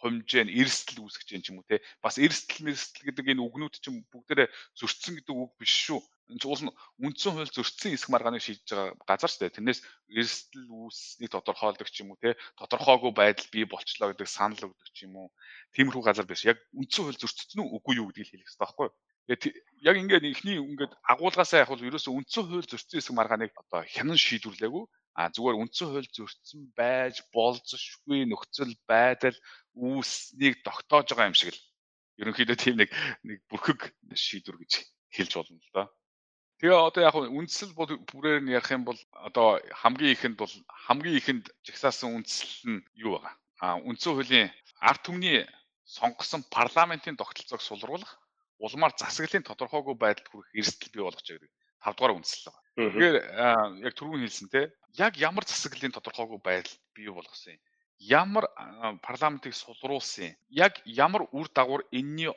[0.00, 4.02] хумжээ эрсдэл үүсгэж юм ч юм уу те бас эрсдэл мэрсдэл гэдэг энэ үгнүүд чинь
[4.12, 6.00] бүгдээрээ зөрчсөн гэдэг үг биш шүү.
[6.44, 9.56] Уул нь үндсэн хууль зөрчсөн эсэх маргааныг шийдэж байгаа газар шүү дээ.
[9.56, 9.80] Тэрнээс
[10.18, 15.08] эрсдэл үүсснийг тодорхойлдог ч юм уу те тодорхойгүй байдал бий болчлоо гэдэг санал өгдөг ч
[15.08, 15.28] юм уу.
[15.72, 16.44] Тиймэрхүү газар биш.
[16.44, 18.88] Яг үндсэн хууль зөрчсөн үү үгүй юу гэдгийг хэлэх хэрэгтэй байхгүй
[19.28, 24.16] яг ингээд ихний ингээд агуулгаасаа яг бол ерөөсөө үндсэн хууль зөрчсөн эсэх маргааныг одоо хянан
[24.16, 24.84] шийдвэрлээгүй
[25.18, 29.36] а зүгээр үндсэн хууль зөрчсөн байж болзошгүй нөхцөл байдал
[29.76, 31.60] үүснийг тогтоож байгаа юм шиг л
[32.22, 32.90] ерөнхийдөө тийм нэг
[33.22, 34.72] нэг бүрхэг шийдвэр гэж
[35.14, 35.86] хэлж болно л доо.
[36.58, 40.50] Тэгээ одоо яг үндсэл бүрээр нь ярих юм бол одоо хамгийн ихэнд бол
[40.88, 43.34] хамгийн ихэнд жагсаасан үндсэл нь юу байгаа?
[43.62, 44.50] А үндсэн хуулийн
[44.82, 45.46] ард түмний
[45.86, 48.18] сонгосон парламентын тогтолцоог сулруулах
[48.58, 52.62] улмаар засаглалын тодорхойгүй байдалд хүрэх эрсдэл бий болгож байгаа гэдэг 5 дугаар үндсэл байна.
[52.78, 53.16] Тэгэхээр
[53.86, 54.62] яг түрүүн хэлсэн те
[54.98, 57.62] яг ямар засаглалын тодорхойгүй байдал бий болгосон юм.
[57.98, 58.44] Ямар
[59.02, 60.38] парламентыг сулруулсан юм.
[60.50, 62.34] Яг ямар үр дагавар энэний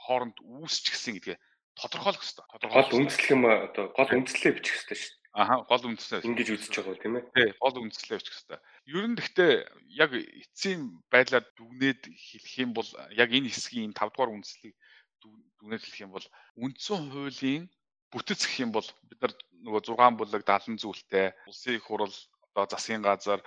[0.00, 1.38] хооронд үүсчихсэн гэдгээ
[1.76, 2.46] тодорхойлох хэрэгтэй.
[2.56, 5.28] Тодорхойлох үндслэх юм одоо гол үндслээ бичих хэрэгтэй шүү дээ.
[5.30, 6.20] Аха гол үндслээ.
[6.24, 7.24] Ингэж үзэж байгаа тийм ээ.
[7.36, 8.60] Тий, гол үндслээ бичих хэрэгтэй.
[8.90, 9.52] Ер нь гэхдээ
[10.02, 10.80] яг эцсийн
[11.12, 14.74] байдлаар дүгнээд хэлэх юм бол яг энэ хэсгийн 5 дугаар үндслийг
[15.60, 16.26] дүгнэж хэлэх юм бол
[16.64, 17.64] үндсэн хуулийн
[18.10, 19.32] бүтэц гэх юм бол бид нар
[19.64, 22.16] нөгөө 6 бүлэг 70 зүйлтэй улсын их хурл
[22.50, 23.40] одоо засгийн газар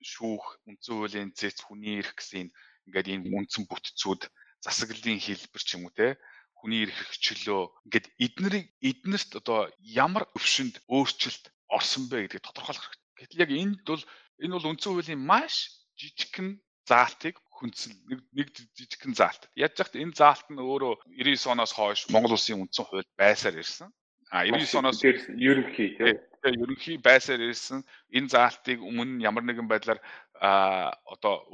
[0.00, 2.48] шүүх үндсэн хуулийн зэц хүний эрх гэсэн
[2.86, 4.22] ингээд энэ үндсэн бүтцүүд
[4.64, 6.16] засаглалын хэлбэр ч юм уу те
[6.56, 11.44] хүний эрх хчлөө ингээд эднэрийг эднэрт одоо ямар өвшөнд өөрчлөлт
[11.76, 13.18] орсон бэ гэдгийг тодорхойлох хэрэгтэй.
[13.20, 14.04] Гэтэл яг энд бол
[14.44, 15.54] энэ бол үндсэн хуулийн маш
[15.98, 16.48] жижигхэн
[16.88, 19.46] заалтыг хүнсэл нэг нэг жижигхэн заалт.
[19.54, 23.92] Яаж яхад энэ заалт нь өөрөө 99 оноос хойш Монгол улсын үндсэн хууль байсаар ирсэн.
[24.32, 26.16] А 99 оноос ерөнхий тийм
[26.64, 27.84] ерөнхий байсаар ирсэн
[28.16, 30.00] энэ заалтыг өмнө ямар нэгэн байдлаар
[30.40, 31.44] а одоо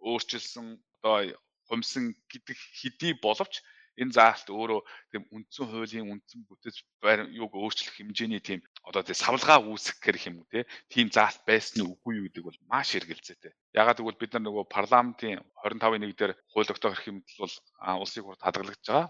[0.00, 1.36] өөрчилсөн одоо
[1.68, 3.60] хумсан гэдэг хэдий боловч
[4.00, 4.80] энэ заалт өөрөө
[5.12, 10.32] тийм үндсэн хуулийн үндсэн бүтэц байр юуг өөрчлөх хэмжээний тийм одоо тийм савлгаа үүсгэх гэх
[10.32, 10.48] юм уу
[10.88, 13.52] тийм заалт байсан нь үгүй юу гэдэг бол маш эргэлзээтэй.
[13.76, 17.54] Ягаад гэвэл бид нар нөгөө парламентын 25-ын 1 дээр хууль тогтоох эрх хэмжэл бол
[18.00, 19.08] улсын хурлд хадгалагдж байгаа.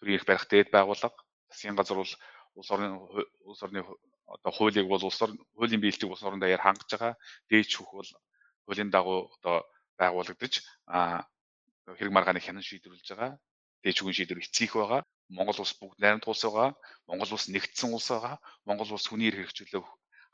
[0.00, 1.16] Төрийн эрх барих дээд байгууллага
[1.52, 2.12] засгийн газар бол
[2.56, 2.88] улс орны
[3.44, 7.14] улс орны одоо хуулийг бол улс орны хуулийн биелэлтийг улс орон даяар хангаж байгаа.
[7.52, 8.10] Дээд шүүх бол
[8.64, 9.68] хуулийн дагуу одоо
[10.00, 11.28] байгуулагдаж а
[11.84, 13.36] хэрэг маргааны хянан шийдвэрлэж байгаа
[13.90, 15.02] шүгэн шийдвэр эцсийх байгаа.
[15.32, 16.70] Монгол улс бүгд найрамд улс байгаа.
[17.10, 18.36] Монгол улс нэгдсэн улс байгаа.
[18.62, 19.82] Монгол улс хүний эрх хэрэгжүүлээ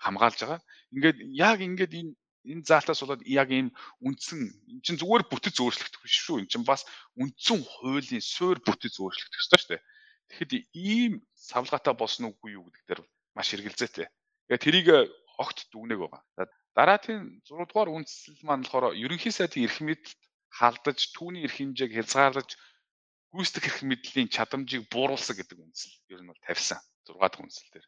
[0.05, 0.61] хамгаалж байгаа.
[0.93, 2.13] Ингээд яг ингээд энэ
[2.53, 3.69] энэ заалтаас болоод яг ийм
[4.05, 4.41] үндсэн
[4.73, 6.45] эн чинь зүгээр бүтэц өөрчлөгдөх биш шүү.
[6.45, 6.87] Эн чинь бас
[7.19, 9.83] үндсэн хуулийн суурь бүтэц өөрчлөгдөх ёстой шүү дээ.
[10.29, 13.01] Тэгэхэд ийм савлгаатай болсон үгүй юу гэдэг дээр
[13.35, 14.07] маш эргэлзээтэй.
[14.49, 14.89] Тэгээ тэрийг
[15.39, 16.23] огт дүгнэг байгаа.
[16.77, 20.21] Дараагийн 6 дугаар үндсэл маань болохоор ерөнхий сайдын эрх мэдэлд
[20.59, 22.51] халдаж түүний эрх хэмжээг хязгаарлаж
[23.39, 27.87] гүйцэтгэх эрх мэдлийн чадамжийг бууруулсан гэдэг үндсэл ер нь бол тавьсан 6 дахь үндсэл дээр.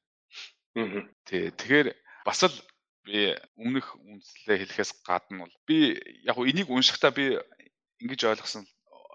[1.26, 1.50] Тий.
[1.50, 1.88] Тэгэхээр
[2.24, 2.54] бас л
[3.02, 7.34] би өмнөх үндслээ хэлэхээс гадна бол би яг хуу энийг уншихтаа би
[7.98, 8.64] ингэж ойлгосон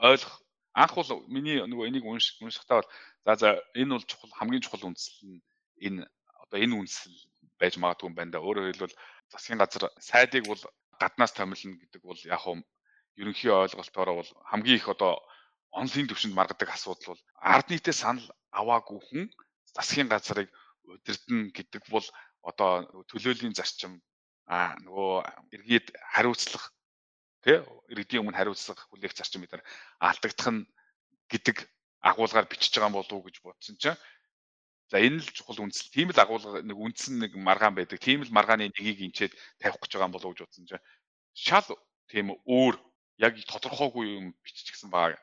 [0.03, 0.35] ойлгох
[0.75, 2.89] анх бол миний нөгөө энийг унших уншихтаа бол
[3.23, 5.39] за за энэ бол чухал хамгийн чухал үндсэл нь
[5.87, 6.03] энэ
[6.43, 7.15] одоо энэ үндсэл
[7.55, 8.43] байж магадгүй юм байна да.
[8.43, 8.99] Өөрөөр хэлбэл
[9.31, 10.59] засгийн газар сайдыг бол
[10.99, 12.59] гаднаас томилно гэдэг бол яг хуу
[13.15, 15.23] ерөнхий ойлголтоороо бол хамгийн их одоо
[15.81, 18.27] онлын төвшөнд маргадаг асуудал бол ард нийтээ санал
[18.59, 19.23] аваагүй хүн
[19.75, 20.49] засгийн газрыг
[20.87, 22.07] удирдна гэдэг бол
[22.49, 22.71] одоо
[23.09, 23.99] төлөөлийн зарчим
[24.47, 25.13] а нөгөө
[25.55, 26.65] иргэд хариуцлах
[27.43, 27.57] тий
[27.91, 29.63] иргэдийн өмнө хариуцлага хүлээх зарчим бид нар
[30.07, 30.63] алдагдах нь
[31.31, 31.57] гэдэг
[32.09, 33.97] агуулгаар бичиж байгаа болов уу гэж бодсон чинь.
[34.91, 37.97] За энэ л чухал үндсэл тийм л агуулга нэг үндсэн нэг маргаан байдаг.
[37.97, 40.85] Тийм л маргааны нэгийг инчээд тавих гэж байгаа болов уу гэж бодсон чинь.
[41.33, 41.65] Шал
[42.05, 42.77] тийм өөр
[43.17, 45.17] яг тодорхойгүй юм биччихсэн байгаа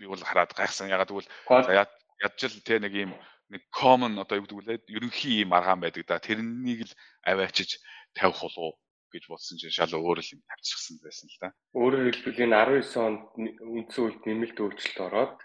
[0.00, 1.86] би бол хараад гайхсан ягаад гэвэл за
[2.24, 3.12] ядчил тий нэг юм
[3.52, 6.92] нэг common одоо юу гэдэг вэ ерөнхий юм маргаан байдаг да тэрнийг л
[7.28, 7.78] аваачиж
[8.16, 8.80] тавих болов
[9.12, 11.48] гэж бодсон чинь шал өөр л юм тавьчихсан байсан л да.
[11.74, 15.38] Өөрөөр хэлбэл энэ 19 онд үндсэн үед нэмэлт өөрчлөлт ороод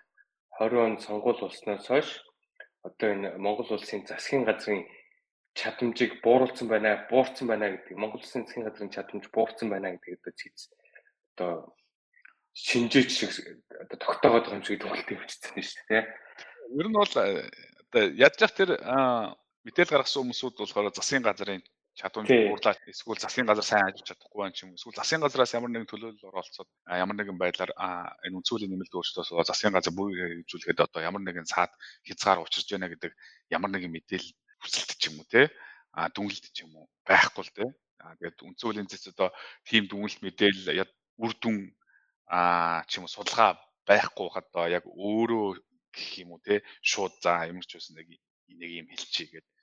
[0.61, 2.09] 20 онд сонгуул болсноос хойш
[2.85, 4.85] одоо энэ Монгол улсын засгийн газрын
[5.57, 7.97] чадамжийг бууруулсан байна, буурсан байна гэдэг.
[7.97, 10.69] Монгол улсын засгийн газрын чадамж буурсан байна гэдэг одоо цэц
[11.33, 11.51] одоо
[12.55, 13.31] шинжээч шиг
[13.83, 16.03] одоо тогтоогоод байгаа юм шиг тоглолт явчихсан шүү дээ.
[16.79, 18.71] Ер нь бол одоо явах тэр
[19.67, 21.63] мэдээлэл гаргасан хүмүүсүүд болохоор засгийн газрын
[21.95, 25.91] чадварч уурлаад эсвэл засгийн газар сайн ажиллаж чадахгүй байх юм эсвэл засгийн газраас ямар нэгэн
[25.91, 27.71] төлөөлөл оролцоод ямар нэгэн байдлаар
[28.25, 31.71] энэ үнцүүлийн нэмэлт өөрчлөлтөөс засгийн газар бүр хэрэгжүүлэхэд одоо ямар нэгэн цаад
[32.03, 33.11] хязгаар учирч байна гэдэг
[33.55, 35.47] ямар нэгэн мэдээлэл хүсэлт ч юм уу те
[35.95, 36.91] а дүнэлт ч юм уу?
[37.07, 37.65] Байхгүй л те
[38.03, 39.31] а тэгээд үнцүүлийн зэц одоо
[39.63, 40.83] тийм дүнэлт мэдээлэл
[41.23, 41.71] үр дүн
[42.27, 43.51] а ч юм уу судалгаа
[43.87, 45.47] байхгүй хадаа яг өөрөө
[45.95, 48.07] гэх юм уу те шууд за ямар ч байсан нэг
[48.61, 49.53] нэг юм хэлчихье гэдэг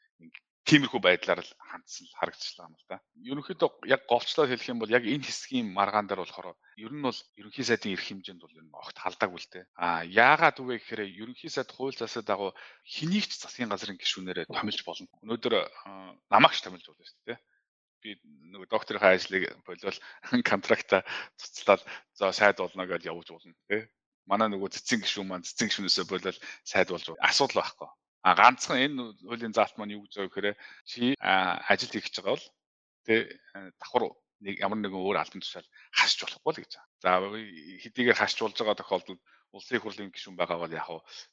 [0.62, 2.96] тиймэрхүү байдлаар л хандсан харагдчихлаа юм л да.
[3.18, 7.18] Ерөнхийдөө яг голчлоо хэлэх юм бол яг энэ хэсгийн маргаан дээр болохоор ер нь бол
[7.34, 9.64] ерөнхий сайдын эрх хэмжээнд бол ер нь огт халдаагүй л дээ.
[9.74, 12.54] А яагаад үгүй гэхээр ерөнхий сайд хууль засаг дагуу
[12.86, 15.10] хэнийг ч засгийн газрын гишүүнээрээ томилж болно.
[15.26, 15.54] Өнөөдөр
[16.30, 17.38] намаагч томилж болно шүү дээ
[18.02, 18.18] би
[18.52, 19.98] нөгөө докторийн ажлыг болвол
[20.50, 21.02] контракта
[21.38, 21.82] цуцлаад
[22.18, 23.86] за сайд болно гэж явуулж болно тий.
[24.26, 27.90] Манай нөгөө цэцэн гишүүн маань цэцэн гишүүнээсээ болвол сайд болж асуудал байхгүй.
[28.22, 32.34] А ганцхан энэ хуулийн заалт маань юу гэж байгаа гэхээр чи ажил хийх гэж байгаа
[32.38, 32.46] бол
[33.06, 33.14] тэ
[33.82, 34.04] давхар
[34.42, 36.72] нэг ямар нэгэн өөр албан тушаал хасч болохгүй л гэж.
[37.02, 40.86] За хэдийгээр хасч болж байгаа тохиолдолд улсын хурлын гишүүн байгаа бол яг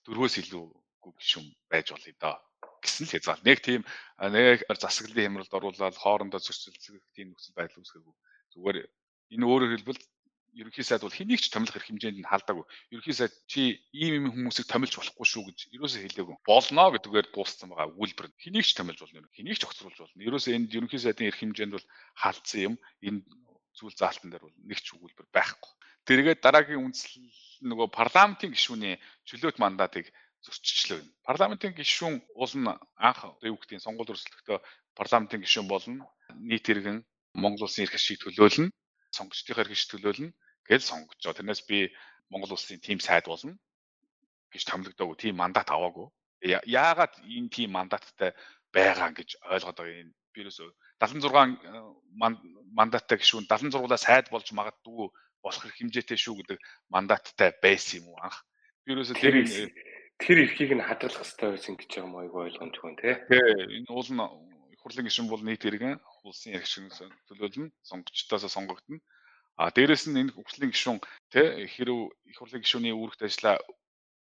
[0.06, 2.38] дөрвөөс илүүгүй гишүүн байж болно доо
[2.82, 3.38] гэсэн л хэзээ.
[3.46, 3.82] Нэг тийм
[4.20, 8.08] нэг засаглалын хямралд оруулаад хоорондоо зөрчилдөх тийм нөхцөл байдал үүсгэв.
[8.56, 8.78] Зүгээр
[9.36, 10.02] энэ өөрөөр хэлбэл
[10.56, 12.66] ерөнхий сайд бол хэнийг ч томилох эрх хэмжээнд нь халдаагүй.
[12.92, 16.38] Ерөнхий сайд чи ийм ийм хүмүүсийг томилж болохгүй шүү гэж ерөөсөө хэлээгүй.
[16.46, 18.34] Болно гэдгээр дууссан байгаа үйлбэр.
[18.42, 19.30] Хэнийг ч томилж болно.
[19.38, 20.26] Хэнийг ч огцруулж болно.
[20.26, 21.88] Ерөөсөө энд ерөнхий сайдын эрх хэмжээнд бол
[22.18, 22.76] халдсан юм.
[23.06, 23.22] Энэ
[23.78, 25.72] зүйл заалтан дээр бол нэг ч үйлбэр байхгүй.
[26.10, 28.98] Тэргээд дараагийн үндслэл нөгөө парламентын гишүүний
[29.30, 30.10] чөлөөт мандатыг
[30.46, 31.02] зөрчилчлөө.
[31.28, 34.60] Парламентын гишүүн уулна анх юу гэдгийг сонгуул өрсөлдөхтөө
[34.96, 36.08] парламентын гишүүн болно.
[36.36, 37.04] Нийт иргэн
[37.36, 38.72] Монгол улсын эрх ашиг төлөөлнө
[39.16, 40.30] сонгогчдийнхаа эрхэж төлөөлнө
[40.70, 41.38] гэж сонгож байгаа.
[41.40, 41.90] Тэрнээс би
[42.30, 43.58] Монгол улсын тим сайд болно
[44.54, 45.18] гэж томилогдоогүй.
[45.18, 46.08] Тим мандат аваагүй.
[46.46, 48.32] Яагаад энэ тим мандаттай
[48.74, 50.14] байгаа гэж ойлгоод байгаа юм.
[50.34, 50.70] Би ерөөсөө
[51.02, 51.58] 76
[52.78, 55.10] мандаттай гишүүн 76-аас сайд болж магадгүй
[55.42, 56.60] болох хэмжээтэй шүү гэдэг
[56.94, 58.46] мандаттай байсан юм уу анх.
[58.86, 59.36] Би ерөөсөө тэр
[60.20, 63.16] тэр эрхийг нь хадгалах хэрэгтэй байсан гэж юм айгүй ойлгомжгүй тий.
[63.32, 63.48] Тий,
[63.80, 64.24] энэ уул нь
[64.76, 65.96] их хурлын гишүүн бол нийт иргэн
[66.28, 66.92] улсын ярих шиг
[67.32, 69.00] төлөөлнө, сонгогчдоос сонгогдно.
[69.56, 71.00] А дээрэс нь энэ хөгжлийн гишүүн
[71.32, 73.58] тэ хэрв их хурлын гишүүний үүрэгт ажиллаа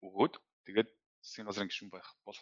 [0.05, 0.35] өгөөд
[0.69, 0.89] тэгээд
[1.25, 2.39] засгийн газрын гишүүн байх бол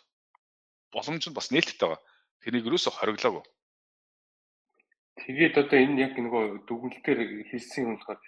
[0.95, 2.03] боломж нь бас нээлттэй байгаа.
[2.43, 3.45] Тэрийг юусоо хориглоогүй.
[5.23, 8.21] Тэгээд одоо энэ яг нөгөө дүгнэлтээр хэлсэн юм болохоор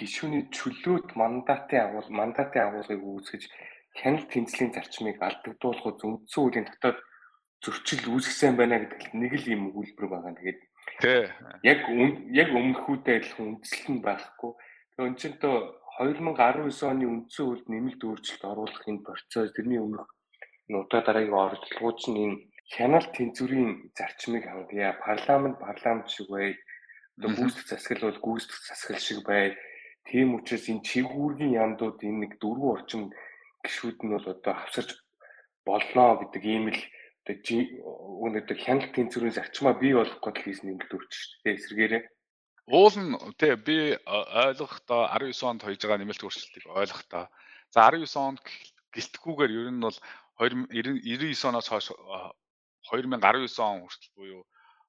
[0.00, 3.42] гишүүний чөлөөт мандатын агуул мандатын агуулгыг үүсгэж
[3.98, 6.98] хяналт тэнцлийн зарчмыг алдагдуулах үндсэн үеийн дотоод
[7.64, 10.32] зөрчил үүсгэсэн байна гэдэг нэг л юм өгүүлбэр байгаа.
[10.38, 10.60] Тэгээд
[11.02, 11.22] тий.
[11.66, 11.80] Яг
[12.32, 14.50] яг өмнөхүүдээ адилхан үндэслэл нь байхгүй.
[14.54, 15.50] Тэгээд өн чинь то
[16.00, 20.08] 2019 оны үндсэн хууль нэмэлт өөрчлөлт оруулах энэ процесс тэрний өмнөх
[20.72, 22.36] удаа дараагийн оролдлогууд нь энэ
[22.72, 24.96] хяналт тэнцвэрийн зарчмыг хангая.
[25.04, 26.56] Парламент парламент шиг бай.
[27.18, 29.44] Одоо гүйцэтгэх засаглал бол гүйцэтгэх засаглал шиг бай.
[30.08, 33.02] Тийм учраас энэ чигүүргийн яндууд энэ нэг дөрвөн орчим
[33.64, 34.90] гişүүд нь бол одоо хавсарч
[35.66, 36.80] болноо гэдэг ийм л
[37.30, 42.02] өнөөдөр хяналт тэнцвэрийн зарчмаа бий болгох гэдэг хийсэн нэмэлт өөрчлөлт шүү дээ эсрэгээрээ.
[42.70, 47.24] Уул нь тий би ойлгохдоо 19 онд хийж байгаа нэмэлт өөрчлөлтийг ойлгохдоо
[47.74, 48.40] за 19 онд
[48.94, 49.98] гэлтгүүгээр ер нь бол
[50.38, 51.92] 99 оноос хойш
[52.88, 54.42] 2019 он хүртэл буюу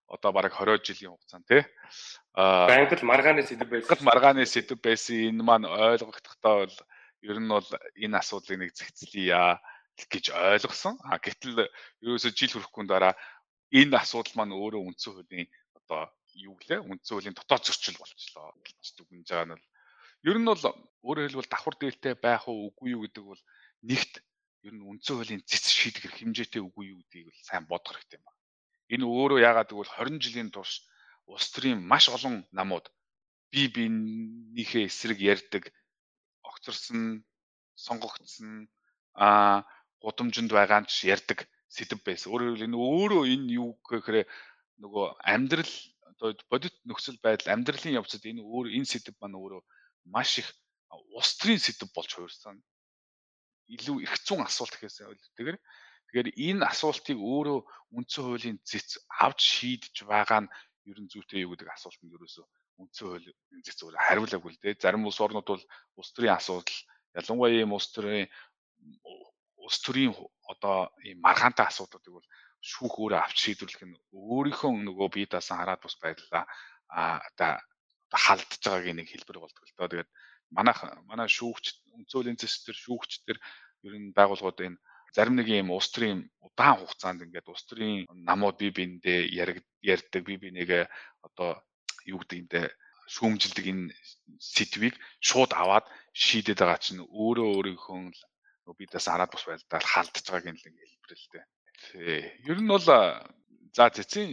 [0.08, 1.64] одоо бараг 20 жилийн хугацаанд тий.
[2.36, 4.06] Аа байнгал маргааны сэдв байсан.
[4.08, 6.78] Маргааны сэдв байсан энэ маань ойлгогдохдоо бол
[7.22, 9.60] ер нь бол энэ асуудлыг нэг зэгцлэе
[10.12, 10.96] гэж ойлгосон.
[11.06, 11.70] А гэтэл
[12.02, 13.14] ерөөсө жил хүрэхгүй дараа
[13.70, 18.86] энэ асуудал маань өөрөө үндсэн хуулийн одоо юу гэлээ үндсэн хуулийн дотоод зөрчил болчихлоо гэж
[18.98, 19.66] дүгнэж байгаа нь бол
[20.30, 20.64] ер нь бол
[21.08, 23.42] өөрөөр хэлбэл давхар дээлтэй байх уу үгүй юу гэдэг бол
[23.90, 24.14] нэгт
[24.68, 28.26] ер нь үндсэн хуулийн цэц шийдгэр хэмжээтэй үгүй юу гэдгийг бол сайн бодох хэрэгтэй юм
[28.26, 28.40] байна.
[28.94, 30.74] Энэ өөрөө яагаад гэвэл 20 жилийн турш
[31.26, 32.86] улс төрийн маш олон намууд
[33.52, 35.64] бие биенийхээ эсрэг ярьдаг
[36.62, 37.26] огцорсон
[37.74, 38.70] сонгогдсон
[39.18, 39.66] а
[40.04, 42.30] гудамжинд байгаа ч ярьдаг сэдв байсан.
[42.30, 44.30] Өөрөөр хэлбэл энэ өөрөө энэ юу гэхээр
[44.84, 45.74] нөгөө амьдрал
[46.10, 49.62] одоо бодит нөхцөл байдал амьдралын явцад энэ өөр энэ сэдв маань өөрөө
[50.14, 50.50] маш их
[51.18, 52.62] улс төрийн сэдв болж хуурсан.
[53.74, 55.58] илүү их зүүн асуулт гэхээсээ үлдээгээр
[56.06, 57.60] тэгэхээр энэ асуултыг өөрөө
[57.98, 60.52] үндсэн хуулийн зэц авч шийдэж байгаа нь
[60.92, 62.46] ер нь зүйтэй юу гэдэг асуултанд ерөөсөө
[62.80, 64.82] үндсэн хуулийн зэц өөрөө хариулаагүй л дээ.
[64.84, 65.64] Зарим улс орнууд бол
[66.00, 66.80] улс төрийн асуудал
[67.18, 68.28] ялангуяа ийм улс төрийн
[69.66, 70.14] улс төрийн
[70.52, 72.28] одоо ийм маргаантай асуудлуудыг бол
[72.62, 76.46] шүүх өөрөө авч шийдвэрлэх нь өөрийнхөө нөгөө бие даасан хараад бус байдлаа
[76.90, 77.52] а одоо
[78.12, 79.88] халдж байгаагийн нэг хэлбэр болдог л доо.
[79.90, 80.10] Тэгээд
[80.52, 80.80] манайх
[81.10, 83.38] манай шүүгч өнцөлийн зэстэр шүүгчдэр
[83.88, 84.82] ер нь байгууллагууд энэ
[85.16, 89.20] зарим нэг юм улс төрийн удаан хугацаанд ингээд улс төрийн намууд бие биендээ
[89.94, 90.84] ярьдаг бие бинийгээ
[91.28, 91.60] одоо
[92.06, 92.62] юу гэдэг юм те
[93.12, 93.94] шүүмжилдэг энэ
[94.40, 95.86] сэдвийг шууд аваад
[96.16, 98.00] шийдэд байгаа чинь өөрөө өөрийнхөө
[98.80, 101.44] бидээс хараад бус байлдаа халдж байгааг нь л хэлбэрлэлтэй.
[101.82, 102.24] Тий.
[102.48, 102.84] Ер нь бол
[103.76, 104.28] за цэцэн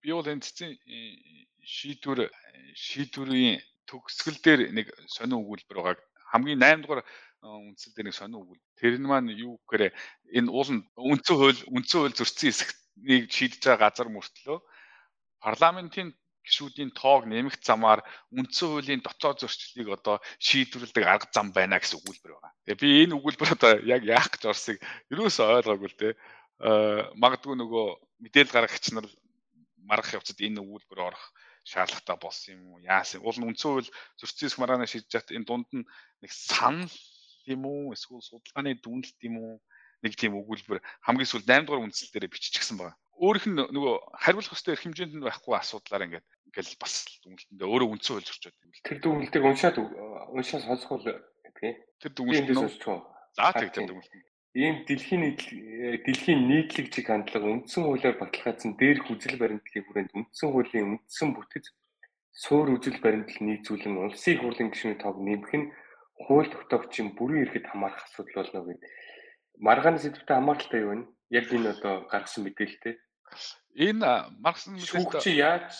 [0.00, 0.70] би бол энэ цэцэн
[1.60, 2.30] шийдвэр
[2.74, 6.00] шийдвэрийн төгсгөл дээр нэг сонин өгүүлбэр байгааг
[6.32, 7.02] хамгийн 8 дугаар
[7.42, 8.62] үндсэл дээр нэг сонин өгүүл.
[8.78, 9.92] Тэр нь маань юу гэхээр
[10.38, 14.58] энэ уул нь үндсэн хууль үндсэн хууль зөрчсөн хэсгийг шийдэж байгаа газар мөртлөө
[15.42, 16.14] парламентын
[16.46, 18.00] гишүүдийн тоог нэмэх замаар
[18.34, 22.52] үндсэн хуулийн дотоод зөрчлөлийг одоо шийдвэрлэдэг арга зам байна гэсэн өгүүлбэр байгаа.
[22.66, 24.76] Тэгээ би энэ өгүүлбэр одоо яг яах гэж орсыг
[25.12, 26.14] ерөөсөө ойлгоогүй л дээ.
[26.66, 27.86] Аа магадгүй нөгөө
[28.26, 29.06] мэдээлэл гаргагч нар
[29.86, 31.24] маргах явцад энэ өгүүлбэр орох
[31.64, 32.82] шаардлагатай болсон юм уу?
[32.82, 33.22] Яасан?
[33.22, 35.86] Уул нь үндсэн хууль зөрчсөн хэсэг маргаанаа шийдэж хат энэ дунд нь
[36.22, 36.94] нэг санал
[37.46, 37.94] юм уу?
[37.94, 39.54] Эсвэл судалгааны дүнэлт юм уу?
[40.02, 44.50] Нэг тийм өгүүлбэр хамгийн сүүл 8 дугаар үндсэл дээр биччихсэн байна өөрөх нь нөгөө хариулах
[44.50, 48.56] хөстэй эрх хэмжээнд нь байхгүй асуудлаар ингээд ингээл бас дүнэлтэндээ өөрөө үндсэн хууль зөрчөөд.
[48.82, 51.76] Тэр дүнэлтийг уншаад уншаад сонсгол гэдгийг.
[52.02, 54.12] Тэр дүнэлт нь За тэг тэр дүнэлт.
[54.52, 55.24] Ийм дэлхийн
[56.04, 61.72] дэлхийн нийтлэг чиг хандлага үндсэн хуулиар баталгаажсан дээрх үзэл баримтлалын хүрээнд үндсэн хуулийн үндсэн бүтэц
[62.36, 65.72] суур үзэл баримтлал нийцүүлэн улсын хурлын гишүүний тоог нэмэх нь
[66.28, 68.90] хууль тогтоогчийн бүрэн эрхэд хамаарах асуудал болно гэдэг.
[69.62, 71.06] Маргааны сэдвтэй хамааралтай юу вэ?
[71.30, 72.98] Яг энэ одоо гаргасан мэдээлэлтэй.
[73.78, 75.70] Энэ маргасан мэдээлэлтэй шүүгч яаж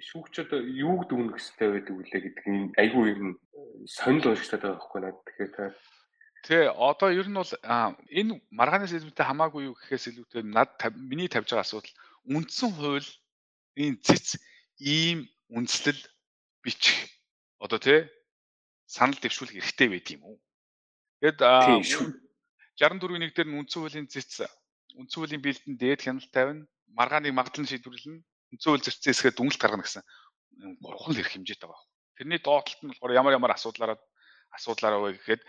[0.00, 3.36] шүүгч одоо юуг дүгнэх хэрэгтэй байдаг үлээ гэдэг нь айгүй юм
[3.84, 5.64] сонирхол уншигчтай байгаа байхгүй надад тэгэхээр та
[6.44, 7.52] Тэ одоо ер нь бол
[8.12, 11.94] энэ маргааны сэдвүүтэй хамаагүй юу гэхээс илүүтэй над миний тавьж байгаа асуудал
[12.28, 13.10] үндсэн хууль
[13.80, 14.36] энэ цэц
[14.76, 16.00] ийм үндслэл
[16.60, 17.08] бичих
[17.56, 18.04] одоо тий
[18.84, 20.36] санал дэвшүүлэх эрхтэй байд юм уу?
[21.24, 21.40] Тэгэд
[22.78, 24.42] 64-ийн нэг дээр нь үндсэн хуулийн цэц
[24.98, 26.66] үндсэн хуулийн бэлдэн дээд хяналт тавина.
[26.90, 28.22] Маргааныг магадлан шийдвэрлэнэ.
[28.54, 30.02] Үндсэн хууль зөрчсөн хэсгээ дүнэлт гаргана гэсэн
[30.82, 31.86] бурхан хэрэг хэмжээтэй байгаа.
[32.18, 33.98] Тэрний доотлолт нь болохоор ямар ямар асуудлаараа
[34.54, 35.42] асуудлаараа вэ гэхэд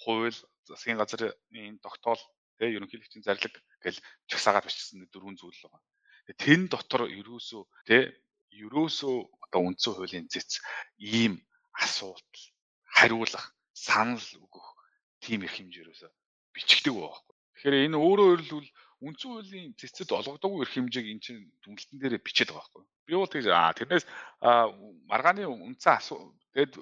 [0.00, 2.20] хууль засгийн газрын тогтоол
[2.56, 3.54] тэгээ ерөнхийлөгчийн зарлаг
[3.84, 5.82] гэл чагсаагаар бичсэн дөрвөн зүйл байгаа.
[6.36, 8.12] Тэн дотор ерөөсөө тэ
[8.64, 10.60] ерөөсөө одоо үндсэн хуулийн зэц
[10.96, 11.40] ийм
[11.72, 12.44] асуудал
[12.96, 14.66] хариулах санал өгөх
[15.24, 16.12] тийм их хэмжээрөөсөө
[16.58, 17.34] бичигдэг байхгүй.
[17.54, 18.68] Тэгэхээр энэ өөрөө өөрлөвл
[18.98, 22.84] үндсэн хуулийн цэцэд олгодоогүй эрх хэмжээг эн чинь дүнлэлтэн дээр бичээд байгаа байхгүй.
[23.06, 24.04] Би бол тэгж аа тэрнээс
[25.06, 26.74] маргааны үндсэн асуу тэгэд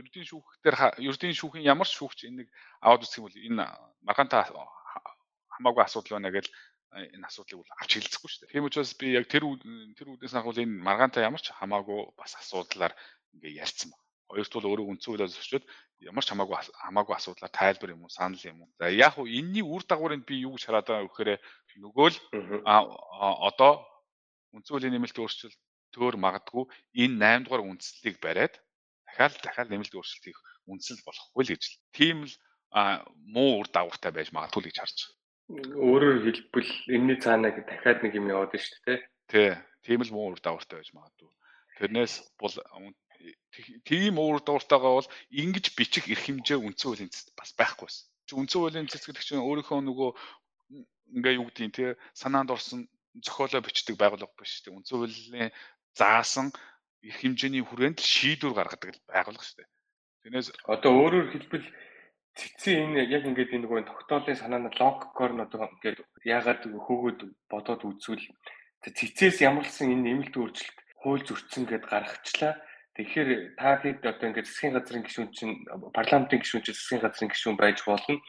[0.00, 2.48] ердийн шүүх дээр ердийн шүүхийн ямар шүүгч энийг
[2.80, 3.64] аваад үзэх юм бол энэ
[4.08, 4.40] маргаантай
[5.52, 6.46] хамаагүй асуудал байна гэж
[6.94, 8.52] энэ асуудлыг бол авч хэлцэхгүй шүү дээ.
[8.54, 9.44] Тийм учраас би яг тэр
[9.98, 12.94] тэр үднээс ахвал энэ маргаантай ямар ч хамаагүй бас асуудлаар
[13.34, 14.03] ингээ ярьсан байна.
[14.34, 15.64] Хоёрт бол өөрөө үндсэн хуулиас өчөөд
[16.10, 18.70] ямар ч хамаагүй хамаагүй асуудлаар тайлбар юм уу, санал юм уу.
[18.82, 21.30] За яг уу энэний үр дагаврыг би юу гэж хараад байгаа гэхээр
[21.78, 22.18] нөгөө л
[22.66, 23.86] одоо
[24.50, 25.58] үндсэн хуулийн нэмэлт өөрчлөлт
[25.94, 26.66] төр магадгүй
[26.98, 28.58] энэ 8 дугаар үндслийг бариад
[29.06, 31.78] дахиад дахиад нэмэлт өөрчлөлт хийх үндсэл болохгүй л гэж л.
[31.94, 32.34] Тийм л
[33.30, 35.22] муу үр дагавартай байж магадгүй л гэж харж байна.
[35.78, 38.98] Өөрөөр хэлбэл энэний цаанаа дахиад нэг юм яваад шүү дээ.
[39.30, 39.50] Тий.
[39.86, 41.30] Тийм л муу үр дагавартай байж магадгүй.
[41.78, 42.54] Тэрнээс бол
[43.84, 48.04] тийм уур дууртайгаа бол ингэж бичих эрх хэмжээ үндсэн хуулийн цэцэд бас байхгүйсэн.
[48.40, 50.10] Үндсэн хуулийн цэцэд чинь өөрийнхөө нөгөө
[51.16, 52.88] ингээ юу гэдгийг те санаанд орсон
[53.20, 54.74] зохиолоо бичдэг байгууллага биш дээ.
[54.74, 55.50] Үндсэн хуулийн
[55.94, 56.50] заасан
[57.02, 59.70] их хэмжээний хүрээнд шийдвэр гаргадаг байгууллага шүү дээ.
[60.24, 61.66] Тэрнээс одоо өөрөөр хэлбэл
[62.34, 67.20] цэцэн энэ яг ингээд энэ нөгөө тогтоолын санааны логикоор нь одоо ингээд яагаад хөөгөөд
[67.52, 68.26] бодоод үзвэл
[68.82, 72.56] цэцээс ямарлсан энэ нэмэлт өөрчлөлт хууль зөрчсөн гэд гаргачлаа.
[72.94, 75.54] Тэгэхээр та хэд одоо ингээд засгийн газрын гишүүн чинь
[75.90, 78.22] парламентын гишүүн чинь засгийн газрын гишүүн байж болно.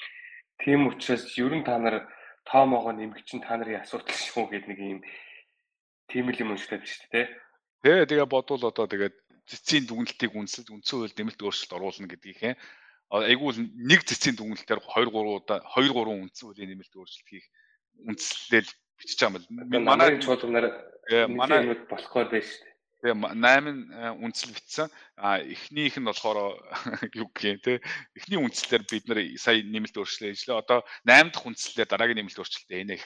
[0.57, 2.09] Тийм учраас ер нь та нар
[2.49, 4.99] тоомоогоо нэмэх чинь та нарын асуудал шүү гэдэг нэг юм
[6.09, 7.27] тийм л юм уншдаг шүү дээ.
[7.85, 9.13] Тэ тэгээ бодвол одоо тэгээд
[9.45, 12.53] цэцгийн дүгнэлтийг үнсэлж үндсэн хууль нэмэлт өөрчлөлт оруулна гэдгийхээ
[13.13, 17.45] айгүй л нэг цэцгийн дүгнэлтээр 2 3 удаа 2 3 үндсэн хуулийн нэмэлт өөрчлөлт хийх
[18.01, 19.85] үндслэл бичиж байгаа юм байна.
[19.85, 20.67] Манай чуулганаар
[21.29, 22.74] манай болохоор байж шүү дээ.
[23.05, 24.89] Тэгээ 8 үндсэл бичсэн.
[25.21, 26.57] А эхнийх нь болохоор
[27.21, 27.77] юу гэх юм те.
[28.17, 30.57] Эхний үндслээр бид нэр сая нэмэлт өөрчлөлт хийжлээ.
[30.57, 32.97] Одоо 8 дахь үндслээр дараагийн нэмэлт өөрчлөлт ээнэ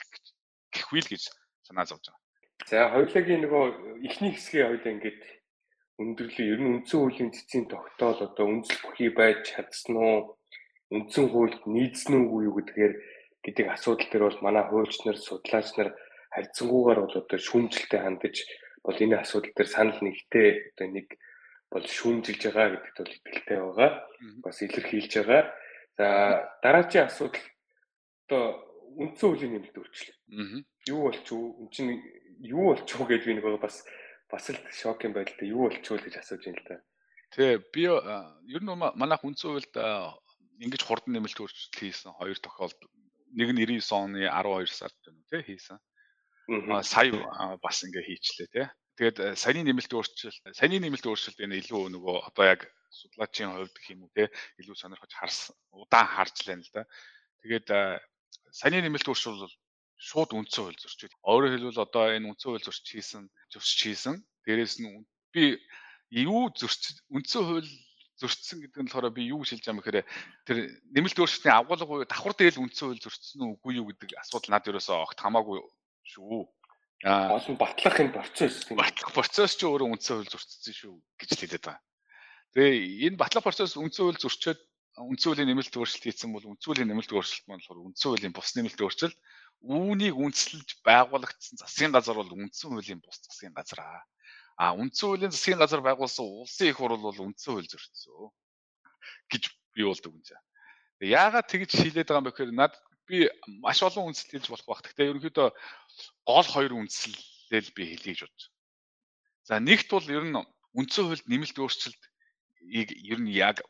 [0.72, 1.28] гэхгүй л гэж
[1.68, 2.24] санаа зовж байгаа.
[2.64, 3.64] За хоёулагийн нөгөө
[4.08, 5.20] эхний хэсгийн хоёул ингээд
[6.00, 10.40] өндөрлөө ер нь үндсэн хуулийн цэцгийн тогтоол одоо үндэслэх бүхий байж чадсан уу?
[10.96, 12.94] Үндсэн хуульд нийцсэн үгүй юу гэдгээр
[13.44, 15.92] гэдэг асуудал төр бол манай хуульч нар, судлаач нар
[16.32, 18.36] харьцангуйгаар бол одоо шүүмжлэлтэй хандаж
[18.84, 21.08] бол энэ асуудал төр санал нэгтэй одоо нэг
[21.70, 23.90] бол шүүмжилж байгаа гэдэгт бол итгэлтэй байгаа.
[24.42, 25.42] Бас илэрхийлж байгаа.
[25.96, 26.06] За
[26.62, 27.44] дараагийн асуудал
[28.26, 28.44] одоо
[28.98, 30.20] үндсэн хуулийн нэмэлт өөрчлөлт.
[30.90, 31.46] Юу болчих вэ?
[31.62, 32.02] Энд чинь
[32.42, 33.84] юу болчих вэ би нэг бас
[34.30, 36.76] бас л шок юм байл та юу болчихвол гэж асууж байна л да.
[37.30, 39.74] Тий би ер нь манайх үндсэн хуульд
[40.58, 42.90] ингэж хурдан нэмэлт өөрчлөлт хийсэн хоёр тохиолдол
[43.30, 45.78] нэг нь 99 оны 12 сард байна тий хийсэн.
[46.82, 47.14] Сая
[47.62, 48.66] бас ингээ хийчлээ тий.
[48.98, 53.94] Тэгээд саяны нэмэлт өөрчлөлт саяны нэмэлт өөрчлөлт энэ илүү нөгөө одоо яг судлаачийн хувьд гэх
[53.94, 54.26] юм уу тий
[54.58, 56.82] илүү сонирхож харсан удаан харж лээ л да.
[57.46, 57.68] Тэгээд
[58.50, 59.56] саяны нэмэлт өөрчлөлт бол
[60.00, 61.14] шууд үндсэн хууль зөрчил.
[61.22, 64.14] Өөрөөр хэлбэл одоо энэ үндсэн хууль зөрчиж хийсэн зөрчиж хийсэн.
[64.42, 65.60] Дээрээс нь би
[66.10, 67.70] юу зөрчиж үндсэн хууль
[68.20, 69.98] зөрчсөн гэдэг нь болохоор би юу шилж байгаа юм гэхээр
[70.44, 70.56] тэр
[70.92, 74.96] нэмэлт өөрчлөлтийн агуулга буюу давхар дээл үндсэн хууль зөрчсөн үгүй юу гэдэг асуудал над ерөөсөө
[74.98, 75.58] огт хамаагүй
[76.04, 76.48] шүү.
[77.04, 81.30] Аа олон батлах энэ процесс тийм батлах процесс ч өөрөө үндсэн хууль зөрчсөн шүү гэж
[81.32, 81.80] хэлээд байгаа.
[82.52, 84.60] Тэгээ энэ батлах процесс үндсэн хууль зөрчөөд
[85.00, 88.50] үндсэн хуулийн нэмэлт өөрчлөлт хийсэн бол үндсэн хуулийн нэмэлт өөрчлөлт маань болохоор үндсэн хуулийн бус
[88.52, 89.18] нэмэлт өөрчлөлт
[89.64, 94.02] үүнийг үндэслэж байгуулагдсан засгийн газар бол үндсэн хуулийн бус засгийн газар аа.
[94.60, 98.28] А үндсэн хуулийн засгийн газар байгуулсан улсын их хурл бол үндсэн хууль зөрчсөн
[99.30, 100.46] гэж би бол дүгнэж байна.
[101.00, 102.74] Яагаад тэгж шийдээд байгаа юм бэ гэхээр над
[103.08, 103.18] би
[103.64, 104.84] маш олон үндсэл хэлж болох баг.
[104.84, 105.48] Гэхдээ ерөнхийдөө
[106.24, 108.44] гол хоёр үндслэл би хэлье гэж бодож.
[109.48, 110.36] За нэгт бол ер нь
[110.78, 112.02] үндсэн хуульд нэмэлт өөрчлөлт
[112.70, 113.62] ер нь яг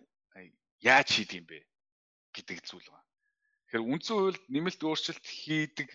[0.81, 1.59] яаж хийдэг юм бэ
[2.35, 3.09] гэдэг зүйл байна.
[3.71, 5.89] Тэгэхээр үндсэн хуульд нэмэлт өөрчлөлт хийдэг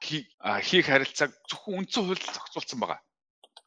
[0.00, 3.00] хийх харилцааг зөвхөн үндсэн хуульд зохицуулсан байгаа.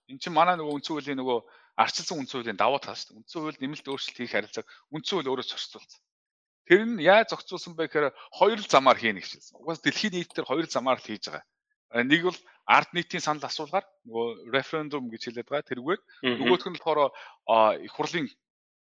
[0.09, 1.39] Энд чинь манай нөгөө үндсэн хуулийн нөгөө
[1.77, 3.19] арчилсан үндсэн хуулийн давуу тал шүү дээ.
[3.21, 6.01] Үндсэн хууль нэмэлт өөрчлөлт хийх харилцааг үндсэн хууль өөрөө зохицуулсан.
[6.69, 9.57] Тэр нь яаж зохицуулсан бэ гэхээр хоёр замаар хийнэ гэжсэн.
[9.57, 11.45] Угаас дэлхийн нийтээр хоёр замаар л хийж байгаа.
[11.93, 15.69] Нэг бол ард нийтийн санал асуулгаар нөгөө референдум гэж хэлээд байгаа.
[15.73, 16.01] Тэрүүгээр
[16.37, 17.09] нөгөөх нь болохоор
[17.81, 18.29] их хурлын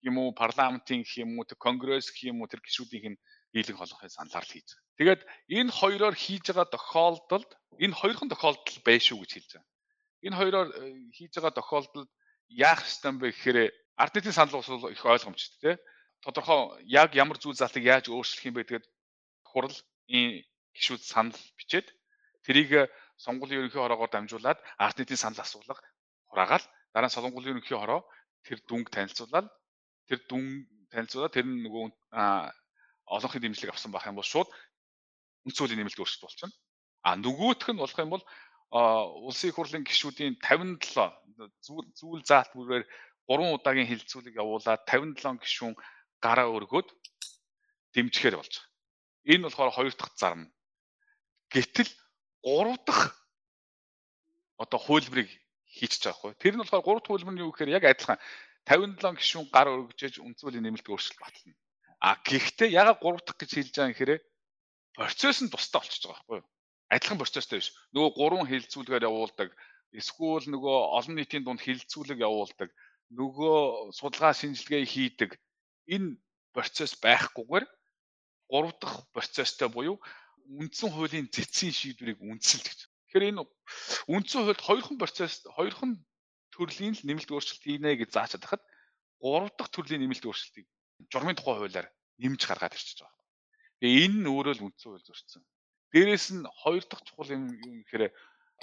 [0.05, 3.19] юм уу парламентын гэх юм уу конгресс гэх юм уу тэр гишүүдийнх нь
[3.51, 4.95] дийлэн холбохын саналаар л хийж байгаа.
[4.99, 5.21] Тэгээд
[5.59, 7.49] энэ хоёроор хийж байгаа тохиолдолд
[7.83, 9.71] энэ хоёрхан тохиолдол байшгүй гэж хэлж байгаа.
[10.25, 10.79] Энэ хоёроор э,
[11.15, 12.11] хийж байгаа тохиолдолд
[12.47, 13.57] яах ёстой юм бэ гэхээр
[13.97, 15.75] ард нийтийн санал бол их ойлгомжтой тий.
[16.23, 18.85] Тодорхой яг ямар зүйл залыг яаж өөрчлөх юм бэ тэгээд
[19.43, 19.75] хурал
[20.07, 20.43] энэ
[20.75, 21.87] гişүүд санал бичээд
[22.45, 25.75] тэрийг сонгуулийн ерөнхий хороогоор дамжуулаад ард нийтийн санал асуулга
[26.29, 28.01] хураагаал дараа нь сонгуулийн ерөнхий хороо
[28.45, 29.47] тэр дүнг танилцуулаад
[30.07, 30.45] тэр дүн
[30.93, 31.85] танилцуулаад тэр нөгөө
[33.15, 34.49] олонхын дэмжлэг авсан байх юм бол шууд
[35.45, 36.53] үндс хуулийн нэмэлт өөрчлөлт болчихно.
[37.05, 38.23] А нөгөөх нь болох юм бол
[39.27, 41.13] улсын их хурлын гишүүдийн 57
[41.61, 42.85] зүйл заалт бүрээр
[43.29, 45.73] 3 удаагийн хилцүүлэг явуулаад 57 гишүүн
[46.21, 46.89] гараа өргөөд
[47.93, 48.73] дэмжихээр болж байгаа.
[49.31, 50.41] Энэ болохоор хоёр дахь зарм.
[51.53, 51.89] Гэтэл
[52.45, 53.17] 3 дахь
[54.61, 55.29] одоо хуулбарыг
[55.65, 56.33] хийчихэж байгаа хгүй.
[56.37, 58.19] Тэр нь болохоор 3 дахь хуулбар нь юу гэхээр яг адилхан
[58.69, 61.53] 57 гишүүн гар өргөжж үндсүүлийн нэмэлт өөрчлөлт батлна.
[61.99, 64.21] А гэхдээ ягаад 3 дахь гэж хэлж байгаа юм хэрэг
[64.93, 66.47] процесс нь тусдаа болчихж байгаа байхгүй юу?
[66.93, 67.69] Адилхан процесстэй биш.
[67.93, 69.49] Нөгөө гурван хилцүүлгээр явуулдаг.
[69.89, 72.69] Эсвэл нөгөө олон нийтийн дунд хилцүүлэг явуулдаг.
[73.09, 75.31] Нөгөө судалгаа шинжилгээ хийдэг.
[75.89, 76.21] Энэ
[76.53, 77.65] процесс байхгүйгээр
[78.53, 79.97] 3 дахь процесстэй буюу
[80.45, 82.79] үндсэн хуулийн цэцгийн шийдвэрийг үндэслэж гэж.
[82.85, 83.41] Тэгэхээр энэ
[84.13, 85.97] үндсэн хуульд хоёрхан процесс хоёрхан
[86.53, 88.63] төрлийн л нэмэлт өөрчлөлт хийнэ гэж заачаад хахад
[89.19, 90.67] 3 дахь төрлийн нэмэлт өөрчлөлтийг
[91.11, 91.87] журмын тухай хуулиар
[92.21, 93.23] нэмж гаргаад ирчихэж байгаа.
[93.79, 95.43] Тэгээ энэ нь өөрөө л үндсэн хууль зөрчсөн.
[95.91, 97.43] Дээрээс нь хоёр дахь чухал юм
[97.83, 98.13] гэхээр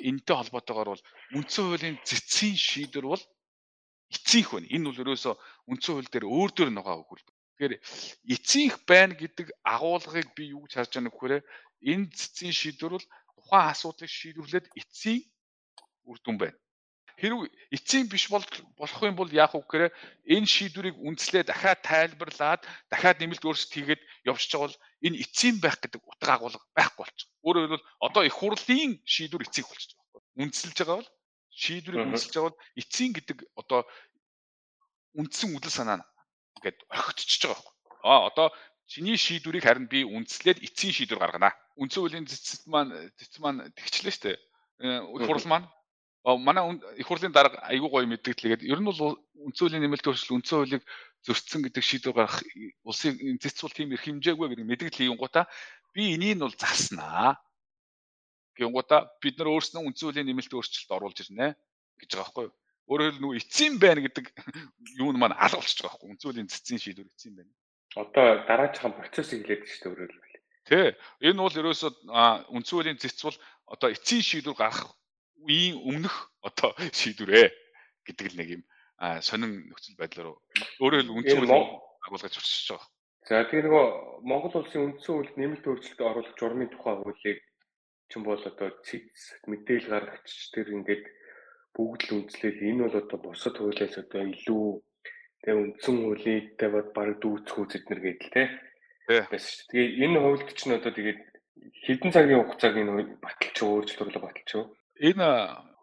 [0.09, 1.07] энэтэй холбоотойгоор бол
[1.37, 3.25] үндсэн хуулийн цэцгийн шийдвэр бол
[4.13, 4.73] эцсийнх байна.
[4.73, 5.35] Энэ бол ерөөсөө
[5.71, 7.32] үндсэн хууль дээр өөр дөр нугаа өгүүлдэг.
[7.59, 7.75] Тэгэхээр
[8.35, 11.41] эцсийнх байна гэдэг агуулгыг би юу гэж харж байгаа нөхөрөө
[11.91, 15.21] энэ цэцгийн шийдвэр бол тухайн асуудлыг шийдвэрлээд эцсийн
[16.09, 16.59] үр дүн байна.
[17.21, 18.45] Хэрвээ эцсийн биш бол
[18.81, 19.93] болох юм бол яах вэ гэхээр
[20.35, 25.77] энэ шийдвэрийг үндслээ дахиад тайлбарлаад дахиад нэмэлт өөрчлөлт хийгээд явж байгаа бол энэ эцсийн байх
[25.79, 27.29] гэдэг утга агуулга байхгүй болчих.
[27.47, 30.25] Өөрөөр хэлбэл одоо их хурлын шийдвэр эцсийн болчих жоох.
[30.41, 31.11] Үндсэлж байгаа бол
[31.63, 33.81] шийдвэрийг үндсэлж байгаа бол эцсийн гэдэг одоо
[35.21, 36.07] үндсэн үдэл санаа нь
[36.59, 37.75] ингээд орхигдчихж байгаа байхгүй.
[38.03, 38.47] Аа одоо
[38.87, 41.51] чиний шийдвэрийг харин би үндслээд эцсийн шийдвэр гаргана.
[41.81, 44.39] Үндсэн хуулийн цэцэд маань цэц маань тэгчлээ шүү дээ.
[44.83, 45.67] Э, их хурл маань
[46.25, 50.57] манай их хурлын дарга айгүй гоё мэдээлэлгээд ер нь бол үндсэн хуулийн нэмэлт өөрчлөлт үндсэн
[50.59, 50.83] хуулийг
[51.27, 52.43] зөрчсөн гэдэг шийдвэр гаргах
[52.87, 55.51] улсын цэц цул тийм их хэмжээгүй гэдэг мэдээлэл хийнгуудаа
[55.95, 57.43] би энийг нь бол зарснаа.
[58.55, 61.59] Гэнгуудаа бид нар өөрснөө үндсэн хуулийн нэмэлт өөрчлөлт оруулж ирнэ
[61.99, 62.55] гэж байгаа байхгүй юу?
[62.91, 64.27] Өөрөөр хэлбэл нөгөө эцсийн байна гэдэг
[65.03, 67.53] юу нь маань алга болчихж байгаа байхгүй хуулийн цэцгийн шийдвэр эцсийн байна.
[67.95, 70.49] Одоо дараачихан процессыг хэлээд шүү дээ өөрөөр хэлбэл.
[70.67, 70.97] Тэ.
[71.29, 71.91] Энэ бол ерөөсөө
[72.75, 73.39] хуулийн цэц бол
[73.71, 74.97] одоо эцсийн шийдвэр гаргах
[75.43, 77.47] үеийн өмнөх одоо шийдвэрээ
[78.07, 78.63] гэдэг л нэг юм
[79.23, 80.35] сонин нөхцөл байдлаар
[80.79, 82.89] өөрөөр хэл хуулийг агуулгаж орчиж байгаа.
[83.27, 83.87] За тэгээ нөгөө
[84.27, 87.39] Монгол улсын үндсэн хуулийг нэмэлт өөрчлөлт оруулах журмын тухай хуулийг
[88.11, 91.05] чинь бол одоо цэц мэдээлэл гаргагч тэр ингээд
[91.77, 94.65] бүгд л үнслээл энэ бол одоо бусад хуулиас одоо илүү
[95.43, 98.45] тэгээ үндсэн хуулийтай бод баг дүүцэх үзэд нэр гэдэл те.
[99.09, 101.21] Тэгээс тэгээ энэ хуульд чинь одоо тэгээд
[101.85, 102.93] хэдэн цагийн хугацааг энэ
[103.25, 104.67] баталч өөрчлөлт баталч юу?
[105.01, 105.27] Энэ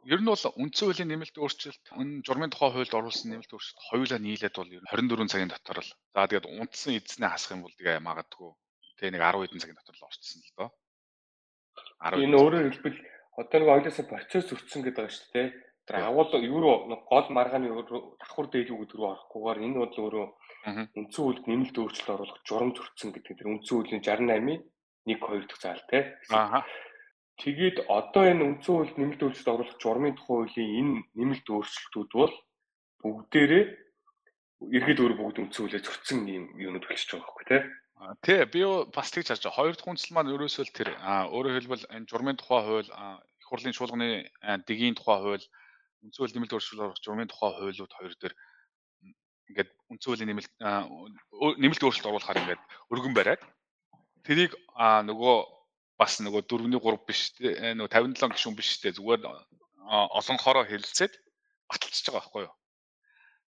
[0.08, 4.20] ер нь бол үндсэн хуулийн нэмэлт өөрчлөлт энэ журмын тухай хуульд оруулсан нэмэлт өөрчлөлт хоёулаа
[4.22, 8.50] нийлээд бол 24 цагийн дотор л за тэгээд унтсан эзнээ хасах юм бол тэгээ магадгүй
[8.98, 10.70] тэгээ нэг 10 хэдэн цагийн дотор л орчсон л доо.
[12.16, 13.00] Энэ өөрөөр хэлбэл
[13.40, 15.48] одоо нэг ойлоосо процесс өртсөн гэдэг байгаа шүү дээ.
[15.90, 16.72] Тэр агуул евро
[17.10, 17.74] гол маргааны
[18.22, 20.26] давхар дээлүү гэдэг рүү орохгүйгээр энэ бол өөрөө
[21.02, 24.62] үндсэн хуулид нэмэлт өөрчлөлт оруулах журам зөрчсөн гэдэг тэр үндсэн хуулийн 68-ийн
[25.10, 26.14] 1 2 дахь заал те.
[26.30, 26.62] Аа
[27.40, 32.36] Тэгээд одоо энэ үндсэн хуульд нэмэлт өөрчлөлт оруулах журмын тухай хуулийн энэ нэмэлт өөрчлөлтүүд бол
[33.00, 33.64] бүгдээрээ
[34.76, 37.62] ерхэд өөр бүгд үндсэн хуулиар зөрчсөн юм юунууд болчихж байгаа байхгүй тий.
[38.28, 38.62] Тий би
[38.92, 39.56] бас тэгж харж байгаа.
[39.56, 43.72] Хоёр дахь хүнсэл маань ерөөсөө л тэр өөрөөр хэлбэл энэ журмын тухай хууль их хурлын
[43.72, 44.10] чуулганы
[44.68, 45.46] дэгийн тухай хууль
[46.04, 48.36] үндсэн хууль нэмэлт өөрчлөлт оруулах журмын тухай хуулиуд хоёр дээр
[49.50, 50.52] ингээд үндсэн хуулийн нэмэлт
[51.64, 52.62] нэмэлт өөрчлөлт оруулахаар ингээд
[52.93, 53.41] өргөн бариад
[54.24, 55.38] тэрийг нөгөө
[56.00, 59.28] бас нөгөө 4-ний 3 биш те нөгөө 57 гишүүн биш те зүгээр
[59.89, 61.14] олонхороо хэлэлцээд
[61.70, 62.56] баталчихж байгаа байхгүй юу.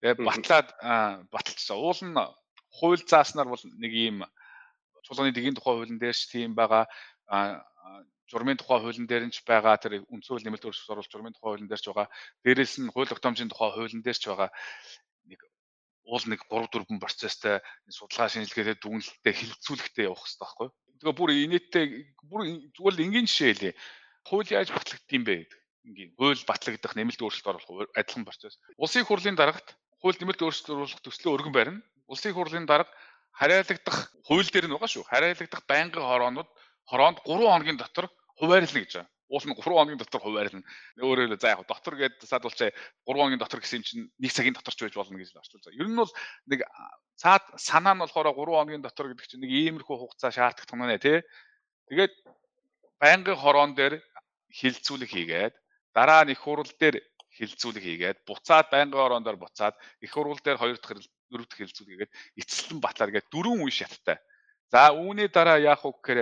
[0.00, 0.68] Тэгээ батлаад
[1.34, 1.76] баталчихсан.
[1.76, 2.16] Уул нь
[2.78, 4.16] хууль зааснаар бол нэг ийм
[5.04, 6.86] чуулганы дэгийн тухай хуулийн дээр ч тийм байгаа
[8.30, 11.70] журмын тухай хуулийн дээр нь ч байгаа тэр хууль нэмэлт өөрчлөлт оруулах журмын тухай хуулийн
[11.70, 12.08] дээр ч байгаа.
[12.44, 14.50] Дээрээс нь хууль тогтоомжийн тухай хуулийн дээр ч байгаа.
[15.28, 15.40] Нэг
[16.04, 17.56] уул нэг 3 4 процесстэй
[17.88, 20.68] судалгаа шинжилгээтэй дүгнэлттэй хилцүүлэхтэй явах хэрэгтэй байхгүй
[20.98, 21.84] тэгээ бүр инээдтэй
[22.26, 22.40] бүр
[22.74, 23.74] зүгээр энгийн жишээ хэлээ.
[24.26, 25.60] Хууль яаж батлагдсан бэ гэдэг.
[25.86, 28.58] Ингийн хууль батлагдах нэмэлт өөрчлөлт оруулах адилхан процесс.
[28.76, 31.80] Улсын хурлын дарагт хууль нэмэлт өөрчлөлт оруулах төслөө өргөн барина.
[32.10, 32.90] Улсын хурлын дарга
[33.38, 35.06] хараалагдах хууль дээр нь байгаа шүү.
[35.06, 36.50] Хараалагдах байнгын хороонууд
[36.90, 38.10] хороонд 3 хоногийн дотор
[38.40, 40.64] хуваарлана гэж байна уул нь 3 хоногийн дотор хуваарлна.
[40.96, 44.72] Өөрөөр хэлбэл за яг дотор гээд садвалчаа 3 хоногийн дотор гэсэн чинь 1 цагийн дотор
[44.72, 45.80] ч байж болно гэж орчуулж байгаа.
[45.84, 46.12] Ер нь бол
[46.48, 46.60] нэг
[47.20, 50.96] цаад санаа нь болохоор 3 хоногийн дотор гэдэг чинь нэг иймэрхүү хугацаа шаарддаг юм нэ
[50.96, 51.20] тий.
[51.92, 52.14] Тэгээд
[52.96, 54.00] байнгын хороон дээр
[54.48, 55.54] хилцүүлэг хийгээд
[55.92, 56.96] дараа нь их хурал дээр
[57.36, 61.92] хилцүүлэг хийгээд буцаад байнгын хороон дээр буцаад их хурал дээр хоёр дахь дөрөв дэх хилцүүлэг
[61.92, 64.16] хийгээд эцэслэн батлаар гээд дөрвөн үе шаттай.
[64.72, 66.20] За үүний дараа яах вэ гэхээр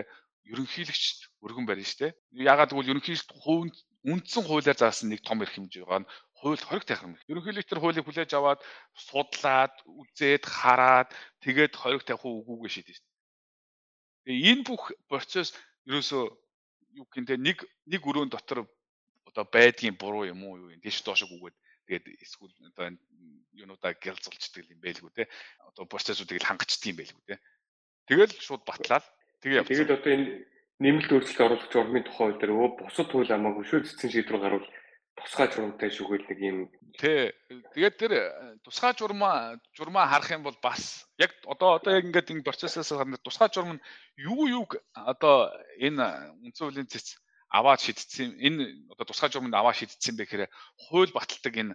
[0.53, 2.13] ерөнхийлөгчд өргөн шүү дээ.
[2.47, 3.71] Ягаад гэвэл ерөнхийдөө хувь
[4.07, 7.19] үндсэн хуулиар заасан нэг том эрх хэмжээ байгаа нь хууль хориг тайхам.
[7.27, 8.63] Ерөнхийлөгч тэр хуулийг хүлээж аваад
[8.95, 11.11] судлаад, үзээд, хараад
[11.43, 13.15] тэгээд хориг тавих үгүйгээ шийдэж дээ.
[14.31, 15.59] Тэгээ энэ бүх процесс
[15.91, 16.23] ерөөсөө
[17.03, 18.71] юу гэнтэй нэг нэг өрөөнд дотор
[19.27, 21.57] одоо байдгийн буруу юм уу юу юм тийш доошог үгээд
[21.91, 22.95] тэгээд эсвэл одоо
[23.57, 25.25] юунуудаа гялзуулцдаг юм байлгүй те.
[25.67, 27.37] Одоо процессуудыг л хангачдаг юм байлгүй те.
[28.07, 29.05] Тэгэл шууд батлаад
[29.43, 29.71] Тэгээ явсан.
[29.73, 30.27] Тэгээд одоо энэ
[30.81, 34.69] нэмэлт өөрчлөлт оруулах журмын тухай дээр өө бусад хууль амаагүй шүү цэцэн шийдвэр гарвал
[35.17, 36.59] тусгай журамтай шүгэл нэг юм.
[37.01, 37.33] Тий.
[37.73, 38.25] Тэгээд тэр э,
[38.61, 43.17] тусгай журмаа журмаа харах юм бол бас яг одоо одоо яг ингээд энэ процессээс харна
[43.25, 43.85] тусгай журам нь
[44.21, 45.49] юу юуг одоо
[45.81, 47.17] энэ үндсэн хуулийн цэц
[47.49, 50.53] аваад шийдсэн энэ одоо тусгай журманд аваад шийдсэн бэ гэхээр
[50.93, 51.73] хууль баталдаг энэ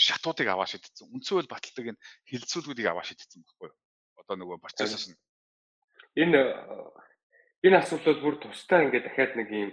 [0.00, 1.12] шатуудыг аваад шийдсэн.
[1.12, 2.00] Үндсэн хууль баталдаг энэ
[2.32, 3.76] хилцүүлгүүдийг аваад шийдсэн байхгүй юу?
[4.24, 5.16] Одоо нөгөө процессээс нь
[6.16, 6.40] энэ
[7.64, 9.70] энэ асуудал бүр тусдаа ингээд дахиад нэг юм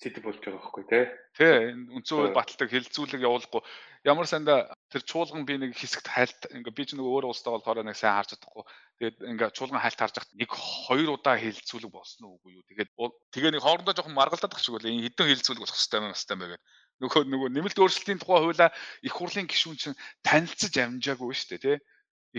[0.00, 1.04] сэдв болж байгаа байхгүй тий.
[1.36, 1.56] Тий,
[1.92, 3.62] үндсэн хууль баталдаг хилцүүлэг явуулахгүй
[4.08, 7.84] ямар санда тэр чуулган би нэг хэсэгт хайлт ингээ би ч нэг өөр улстай болохоор
[7.84, 8.64] нэг сайн харж чадахгүй.
[8.96, 12.64] Тэгээд ингээ чуулган хайлт харж хахад нэг хоёр удаа хилцүүлэг болсон уу үгүй юу.
[12.72, 12.90] Тэгээд
[13.28, 16.40] тэгээ нэг хоорондоо жоохон маргалдаад тах шиг үл энэ хэдэн хилцүүлэг болох хэвээр байна хэвээр
[16.40, 16.64] байгаад.
[17.00, 18.70] Нөгөө нөгөө нэмэлт өөрчлөлтийн тухай хуулаа
[19.04, 21.76] их хурлын гишүүн чинь танилцж амжаагүй шүү дээ тий.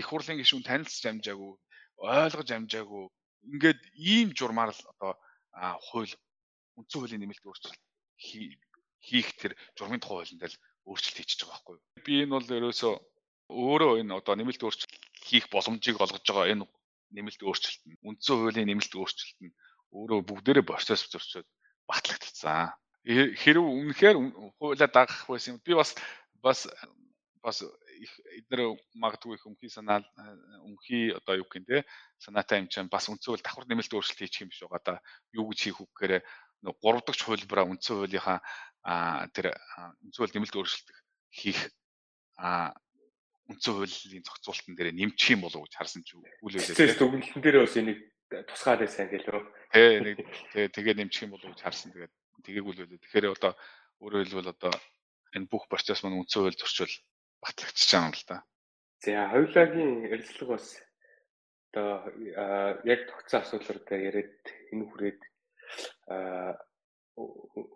[0.02, 1.52] Их хурлын гишүүн танилцж амжаагүй,
[1.98, 3.06] ойлгож амжаагүй.
[3.42, 5.12] Ингээд ийм журмаар л одоо
[5.90, 6.12] хууль
[6.78, 7.82] үндсэн хуулийн нэмэлт өөрчлөлт
[9.02, 12.04] хийх тэр журмын тухай хуулинд л өөрчлөлт хийчихэж байгаа байхгүй юу.
[12.06, 12.94] Би энэ бол ерөөсөө
[13.50, 14.94] өөрөө энэ одоо нэмэлт өөрчлөлт
[15.26, 16.64] хийх боломжийг олгож байгаа энэ
[17.12, 19.56] нэмэлт өөрчлөлт нь үндсэн хуулийн нэмэлт өөрчлөлт нь
[19.92, 21.48] өөрөө бүгдээрээ процесс зөрчөөд
[21.90, 22.72] батлагдсан.
[23.42, 24.16] Хэрв үнэхээр
[24.56, 25.92] хуулиа дагах байсан би бас
[26.40, 26.70] бас
[27.42, 27.56] бас
[27.98, 30.00] их эдгээр магадгүй их өмхий санаа
[30.64, 31.84] өмхий одоо юу гэх юм те
[32.18, 34.94] санаатай юм чинь бас үндсэн хууль давхар нэмэлт өөрчлөлт хийчих юм биш байгаа да
[35.36, 36.22] юу гэж хийх үг гэхээр
[36.62, 38.38] 3 дахь хуулбараа үндсэн хуулийнхаа
[39.34, 39.46] тэр
[40.06, 40.88] үндсэн хууль нэмэлт өөрчлөлт
[41.30, 41.60] хийх
[43.50, 46.96] үндсэн хуулийн зохицуултан дээр нэмчих юм болов уу гэж харсан ч үгүй л байлаа.
[46.96, 48.00] Дүгнэлтэн дээр бас энийг
[48.48, 49.40] тусгаад байсан гэлөө.
[49.74, 50.18] Тий, нэг
[50.54, 51.90] тий тэгээ нэмчих юм болов уу гэж харсан.
[51.92, 52.12] Тэгээд
[52.46, 53.02] тэгээгүй л байлаа.
[53.02, 53.52] Тэгэхээр одоо
[54.00, 54.74] өөрөөр хэлбэл одоо
[55.36, 56.92] энэ бүх процесс маань үндсэн хууль зөрчил
[57.42, 58.38] батлагдчихж байгаа юм л да.
[59.02, 60.66] За хоёулагийн ярилцлага бас
[61.72, 61.90] одоо
[62.84, 65.20] яг тогтсон асуудлаар дээр яриад энэ хүрээд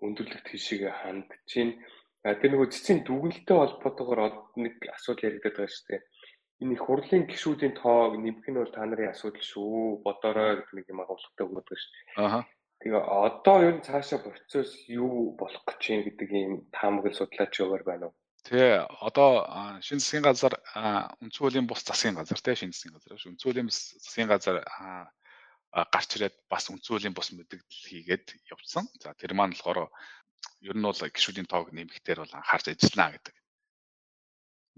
[0.06, 1.80] өндөрлөгт хишиг ханд чинь
[2.22, 4.20] тэр нөгөө цэцгийн дүгнэлттэй холбоотойгоор
[4.58, 6.02] нэг асуудал яригдаад байгаа шүү дээ.
[6.62, 10.00] Энэ их хурлын гишүүдийн тоог нэмэх нь бол та нарын асуудал шүү.
[10.04, 11.92] Бодорой гэдэг нэг юм агуулгатай өгöd байгаа шүү.
[12.24, 12.42] Аа.
[12.80, 17.84] Тэгээ одоо ер нь цаашаа процесс юу болох гэж юм гэдэг ийм таамаглал судлаач өгөр
[17.84, 18.14] байна уу?
[18.46, 19.30] Тий, одоо
[19.82, 20.54] шинэ засгийн газар
[21.34, 23.30] хуулийн бус засгийн газар тий шинэ засгийн газар шүү.
[23.34, 24.56] Үндсэн хуулийн засгийн газар
[25.74, 28.86] гарч ирээд бас үнцүүлийн бус мэдээлэл хийгээд явцсан.
[29.02, 29.90] За тэр маань болохоор
[30.62, 33.34] ер нь бол гişүүдийн тоог нэмэхтэр бол анхаарч ажиллана гэдэг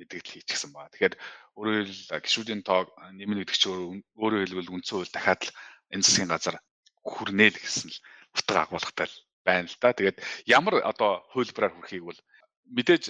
[0.01, 0.89] мэдээлэл хийчихсэн ба.
[0.89, 1.15] Тэгэхээр
[1.61, 2.89] өөрөөр хэл гişүүдийн тоог
[3.21, 5.53] нэмнэ гэдэг чинь өөрөөр хэлбэл үндсэн хууль дахиад л
[5.93, 6.57] энэ засгийн газар
[7.05, 8.01] хүрнэ л гэсэн л
[8.33, 9.13] утга агуулгатай
[9.45, 9.93] байна л да.
[9.93, 12.21] Тэгээд ямар одоо хуулбараар хүрэхийг бол
[12.77, 13.05] мэдээж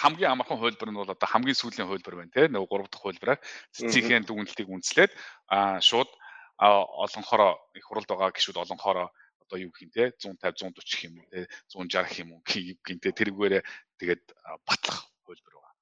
[0.00, 3.40] хамгийн амархан хуулбар нь бол одоо хамгийн сүүлийн хуулбар байна тийм нэг 3 дахь хуулбараар
[3.76, 5.12] цэцгийн дүгнэлтийг үндэслээд
[5.48, 6.10] а шууд
[6.58, 9.08] олонхороо их хуралд байгаа гişүүд олонхороо
[9.42, 13.10] одоо юу гэх юм те 150 140 юм уу те 160 юм уу гин те
[13.12, 13.62] тэргээрээ
[14.00, 14.24] тэгээд
[14.64, 15.74] батлах хөлбөр байгаа.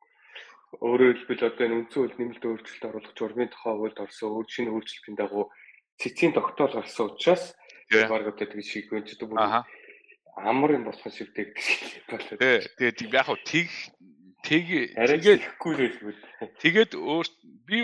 [0.81, 4.71] Өөрөөр хэлбэл одоо энэ үндсэн хууль нэмэлт өөрчлөлт оруулах журмын тухай хуульд орсон өөр шинэ
[4.75, 5.45] өөрчлөлтийн дагуу
[6.01, 7.45] цэцгийн тогтоол гарсан учраас
[7.91, 9.39] баг одоо тэгж шийдвэн ч гэдэг бүр
[10.49, 11.67] амар юм болох шивдэг гэж
[12.09, 12.37] болоо.
[12.39, 13.69] Тэгээд яг хөө тэг
[14.45, 14.65] тэг
[14.97, 16.21] тэгээд ихгүй л хэлбэл
[16.63, 17.27] тэгээд өөр
[17.69, 17.79] би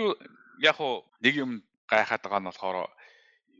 [0.65, 1.51] яг хөө нэг юм
[1.85, 2.77] гайхаад байгаа нь болохоор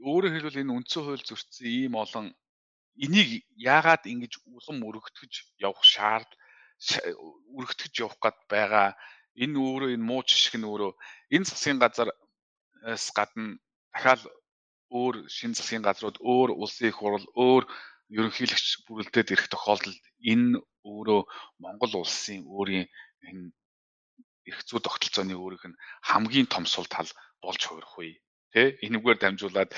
[0.02, 2.28] өөрөөр хэлбэл энэ үндсэн хууль зөрчсөн ийм олон
[2.98, 6.30] энийг яагаад ингэж улам өргөтгөж явах шаард
[7.58, 8.90] өргөтгөж явах гээд байгаа
[9.44, 10.92] энэ өөрөө энэ муу жишг нь өөрөө
[11.36, 13.62] энэ засгийн газараас гадна
[13.94, 14.22] дахиад
[14.90, 17.64] өөр шин засгийн газрууд өөр улсын их хурл өөр
[18.16, 21.22] ерөнхийлөгч бүрэлдээд ирэх тохиолдолд энэ өөрөө
[21.64, 22.88] Монгол улсын өөрийн
[23.28, 23.52] энэ
[24.50, 25.80] эрх зүй тогтолцооны өөрийнх нь
[26.10, 27.10] хамгийн том сул тал
[27.44, 28.16] болж хувирах үе.
[28.56, 29.76] Тэ энэгээр дамжуулаад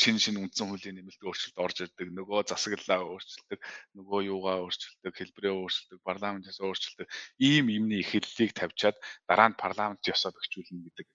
[0.00, 2.08] шин шин үндсэн хуулийн нэмэлт өөрчлөлт орж ирдэг.
[2.16, 3.60] Нөгөө засаглалаа өөрчилдөг,
[4.00, 7.06] нөгөө юугаа өөрчилдөг, хэлбэрээ өөрчилдөг, парламент ёсоо өөрчилдөг.
[7.36, 8.96] Ийм юмны эхлэлийг тавьчаад
[9.28, 11.06] дараа нь парламент ёсоо бэхжүүлнэ гэдэг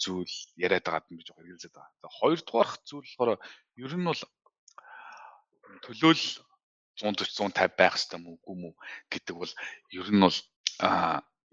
[0.00, 2.00] зүйл яриад байгаад юм гэж хэрэгэлзээд байгаа.
[2.00, 3.40] За хоёрдугаарх зүйл болохоор
[3.84, 4.22] ер нь бол
[5.84, 6.24] төлөөл
[6.98, 8.74] 140 150 байх хэрэгтэй мүү үгүй мүү
[9.12, 9.52] гэдэг бол
[9.94, 10.38] ер нь бол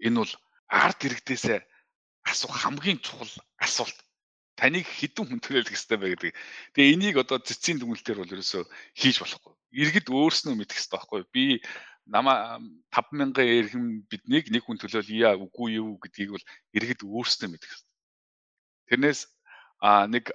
[0.06, 0.32] энэ бол
[0.68, 1.58] ард иргэдээсээ
[2.26, 3.30] асуух хамгийн чухал
[3.62, 3.98] асуулт.
[4.56, 6.32] Таныг хідэн хүн төлөөлөх ёстой бай гэдэг.
[6.74, 8.64] Тэгээ энийг одоо цэцгийн дүгнэлтээр бол ерөөсөө
[8.96, 9.52] хийж болохгүй.
[9.82, 11.22] Иргэд өөрснөө мэдэх ёстой байхгүй.
[11.28, 11.44] Би
[12.08, 12.58] намаа
[12.88, 17.94] 5000 эрхэм биднийг нэг хүн төлөөлъя үгүй юу гэдгийг бол иргэд өөрснөө мэдэх ёстой.
[18.88, 19.20] Тэрнээс
[19.84, 20.32] а нэг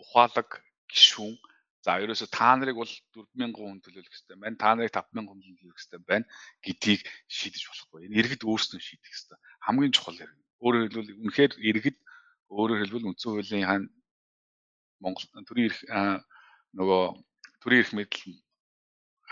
[0.00, 1.36] ухаалаг гişүүн
[1.88, 4.60] за ерөөсө та нарыг бол 4000 хүн төлөөлөх ёстой байна.
[4.60, 6.28] Та нарыг 5000 хүн төлөөлөх ёстой байна
[6.60, 7.00] гэдгийг
[7.32, 8.04] шийдэж болохгүй.
[8.04, 9.40] Энэ иргэд өөрснөө шийдэх ёстой.
[9.64, 10.36] Хамгийн чухал хэрэг.
[10.60, 11.96] Өөрөөр хэлбэл үнэхээр иргэд
[12.52, 13.84] өөрөөр хэлбэл үндсэн хуулийн хаан
[15.00, 15.80] Монгол төрийн эрх
[16.76, 17.04] нөгөө
[17.64, 18.36] төрийн эрх мэдэл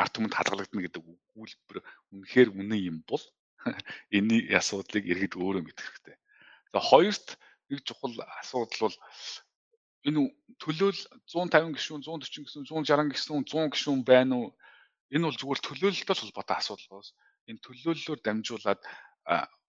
[0.01, 1.03] арт түмэнд хадгалагдана гэдэг
[1.37, 1.79] үйлбэр
[2.17, 3.21] үнэхээр үнэн юм бол
[4.17, 6.17] энэ асуудлыг иргэд өөрөө мэдэх хэрэгтэй.
[6.73, 7.37] За хоёрт
[7.69, 8.97] нэг чухал асуудал бол
[10.07, 10.23] энэ
[10.63, 14.49] төлөөл 150 гишүүн 140 гишүүн 160 гишүүн 100 гишүүн байна уу?
[15.15, 17.15] Энэ бол зүгээр төлөөлөлтөд холбоотой асуудал гоос.
[17.51, 18.81] Энэ төлөөллөөр дамжуулаад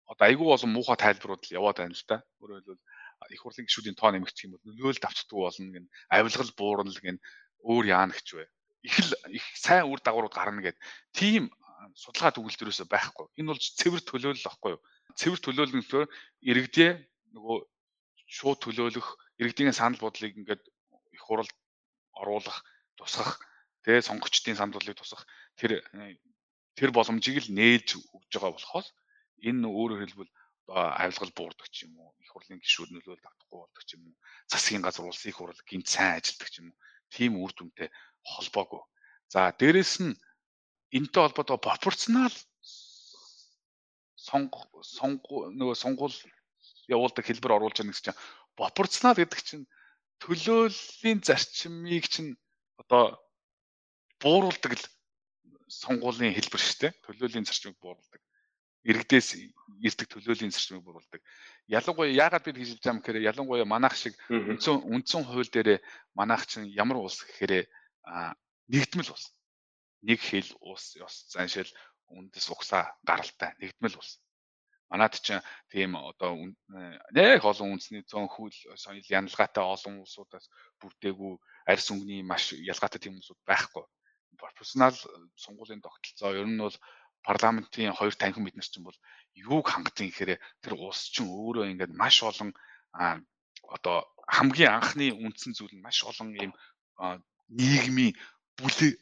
[0.07, 2.21] одоо айгүй болон муухай тайлбарууд л яваад байна л да.
[2.41, 6.99] Өөрөөр хэлбэл их хурлын гишүүдийн тоо нэмэгдэх юм бол нөлөөлөлд авчдаг болно гэн авилгал буурнал
[7.01, 7.17] гэн
[7.65, 8.45] өөр яана гэж вэ.
[8.87, 10.81] их л их сайн үр дагаврууд гарна гэдэг
[11.11, 11.49] тийм
[11.97, 13.25] судалгаа төгөлдрөөсөө байхгүй.
[13.41, 14.81] Энэ бол цэвэр төлөөлөл баггүй юу?
[15.17, 15.89] Цэвэр төлөөлөл нь
[16.49, 16.91] иргэдээ
[17.35, 17.57] нөгөө
[18.37, 19.07] шууд төлөөлөх,
[19.39, 20.63] иргэдийн санал бодлыг ингээд
[21.13, 21.49] их хурал
[22.13, 22.65] оруулах,
[22.97, 23.39] тусгах,
[23.83, 25.25] тэгээ сонгогчдын санал бодлыг тусгах
[25.57, 25.81] тэр
[26.77, 28.87] тэр боломжийг л нээж өгж байгаа болохоос
[29.41, 30.31] энэ өөрөөр хэлбэл
[30.67, 34.17] авилгал буурдаг ч юм уу, их хурлын гишүүд нөлөөлөлт авахгүй болдог ч юм уу,
[34.51, 36.77] засгийн газар улсын их хурл гинт сайн ажилдаг ч юм уу.
[37.07, 38.83] Тийм үр дүнтэй холбоогүй.
[39.31, 40.19] За дээрэс нь
[40.91, 42.35] энэтэй холбоотой пропорционал
[44.27, 46.15] сонго сонго нөгөө сонгуул
[46.91, 48.21] явуулдаг хэлбэр оруулж байгаа гэсэн чинь
[48.57, 49.65] пропорционал гэдэг чинь
[50.23, 52.33] төлөөллийн зарчмыг чинь
[52.81, 53.15] одоо
[54.21, 54.85] бууруулдаг л
[55.69, 56.93] сонгуулийн хэлбэр шүү дээ.
[57.05, 58.21] Төлөөллийн зарчмыг бууруулдаг
[58.87, 59.35] иргэдээс
[59.83, 61.19] ирдэг төлөөлийн зарчмыг бууруулдаг.
[61.67, 65.83] Ялангуяа яагаад бид хийж байгаа юм гэхээр ялангуяа манайх шиг үндсэн үндсэн хууль дээр
[66.15, 67.67] манайх чинь ямар улс гэхээр
[68.71, 69.35] нэгдмэл улс.
[70.07, 71.67] Нэг хэл улс ёс заншил
[72.07, 74.23] үндэс угсаа гаралтай нэгдмэл улс.
[74.89, 76.31] Манайд чинь тийм одоо
[77.11, 80.47] нэг олон үндэсний зөөн хөл соёл яналгаатай олон улсуудаас
[80.79, 81.33] бүрдээгүй
[81.67, 83.83] арьс өнгөний маш ялгаатай тийм улсууд байхгүй.
[84.39, 84.95] Профессионал
[85.35, 86.77] сонгуулийн тогтолцоо ер нь бол
[87.27, 88.99] парламентын хоёр танхим бид нар чинь бол
[89.35, 92.55] юуг хангадаг гэхээр тэр улс чинь өөрөө ингээд маш олон
[93.75, 96.51] одоо хамгийн анхны үндсэн зүйл нь маш олон ийм
[97.59, 98.15] нийгмийн
[98.59, 98.93] бүлэг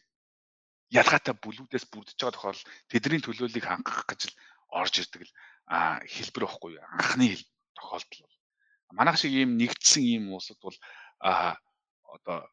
[1.00, 4.38] ялгаатай бүлүүдээс бүрдэж байгаа тохиолдол тэдний төлөөллийг хангах гэж л
[4.80, 5.32] орж ирдэг л
[5.70, 6.86] хэлбэр байхгүй юу.
[6.94, 7.38] Анхны
[7.74, 8.36] тохиолдол бол
[8.94, 10.78] манайх шиг ийм нэгдсэн ийм улсад бол
[11.20, 12.46] одоо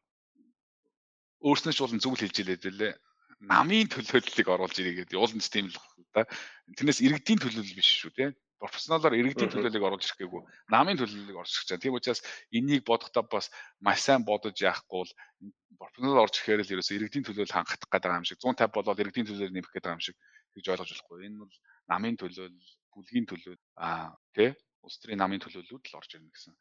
[1.45, 2.93] өөрснөө ч болон зүйл хэлж илээд лээ.
[3.43, 6.31] Намын төлөөллийг оруулж ирэх гэдэг уулын систем л байна да.
[6.79, 8.29] Тэрнээс иргэдийн төлөөлөл биш шүү тий.
[8.63, 10.41] Профессионалаар иргэдийн төлөөллийг оруулж ирэх гээгүй.
[10.71, 11.83] Намын төлөөллийг оруулж ирэх гэж.
[11.83, 12.23] Тийм учраас
[12.55, 13.51] энийг бодохдоо бас
[13.83, 15.11] маш сайн бодож яахгүй бол
[15.75, 19.55] профессионал орж ирэхээр л ерөөсө иргэдийн төлөөлөл хангах гэдэг юм шиг 150 болоод иргэдийн төлөөлөл
[19.59, 20.15] нэмэх гэдэг юм шиг
[20.55, 21.27] гэж ойлгож болохгүй.
[21.27, 21.53] Энэ бол
[21.91, 24.53] намын төлөөлөл бүлгийн төлөөлөл аа тий
[24.85, 26.53] улс төрийн намын төлөөллүүд л орж ирнэ гэсэн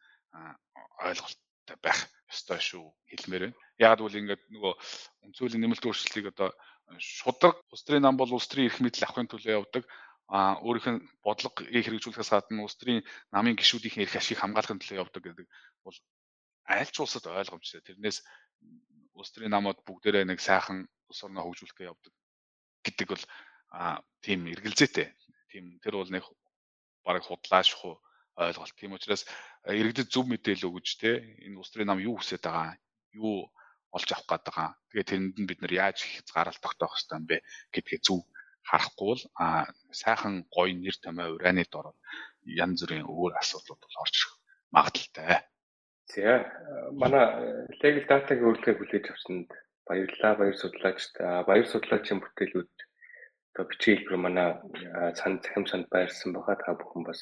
[1.07, 2.01] ойлголттой байх
[2.33, 3.59] ёстой шүү хэлмээр байна.
[3.79, 4.73] Яг бол ингээд нөгөө
[5.27, 6.51] үнцөлийн нэмэлт өөрчлөлтийг одоо
[6.99, 9.85] шудраг улс төрийн нам бол улс төрийн эрх мэдэл авахын төлөө явдаг
[10.33, 13.05] а өөрийнх нь бодлого хэрэгжүүлэхээс гадна улс төрийн
[13.35, 15.47] намын гишүүдийн эрх ашиг хамгаалахын төлөө явдаг гэдэг
[15.85, 15.97] бол
[16.69, 17.83] аль ч улсад ойлгомжтой.
[17.85, 18.19] Тэрнээс
[19.19, 22.13] улс төрийн намууд бүгдээрээ нэг сайхан улс орноо хөгжүүлэхээ явдаг
[22.87, 23.25] гэдэг бол
[23.73, 25.09] а тийм эргэлзээтэй.
[25.53, 26.25] Тийм тэр бол нэг
[27.05, 28.01] бараг худлааш хуу
[28.41, 28.73] ойлголт.
[28.81, 29.29] Тийм учраас
[29.69, 32.81] иргэдэд зөв мэдээлэл өгөж те энэ улс төрийн нам юу хүсэж байгаа,
[33.13, 33.53] юу
[33.93, 34.71] олж авах гээд байгаа.
[34.89, 37.37] Тэгээ тэрэнд нь бид нар яаж хязгаарлалт тогтоох хэрэгтэй юм бэ
[37.77, 38.21] гэдгээ зөв
[38.65, 39.47] харахгүй бол а
[39.93, 41.93] сайхан гоё нэр томьёо урайны дор
[42.65, 44.35] янз бүрийн өөр асуудлууд бол орж ирэх
[44.73, 45.45] магадaltaй.
[46.13, 46.33] За
[47.01, 47.27] манай
[47.83, 49.49] legal data-гийн үйлдвэрийг хүлээж авсанд
[49.87, 50.39] баярлалаа.
[50.41, 51.13] Баяр судлаачд
[51.49, 52.73] баяр судлаачийн бүтээлүүд
[53.53, 54.49] одоо бичгийн хэлбэр манай
[55.15, 56.57] цан захим санд байрсан байгаа.
[56.57, 57.21] Та бүхэн бас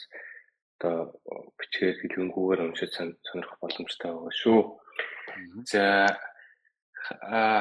[0.79, 1.13] одоо
[1.59, 4.61] бичгээр хэлэнгүүгээр уншиж сонирхох боломжтой байгаа шүү.
[5.67, 5.83] За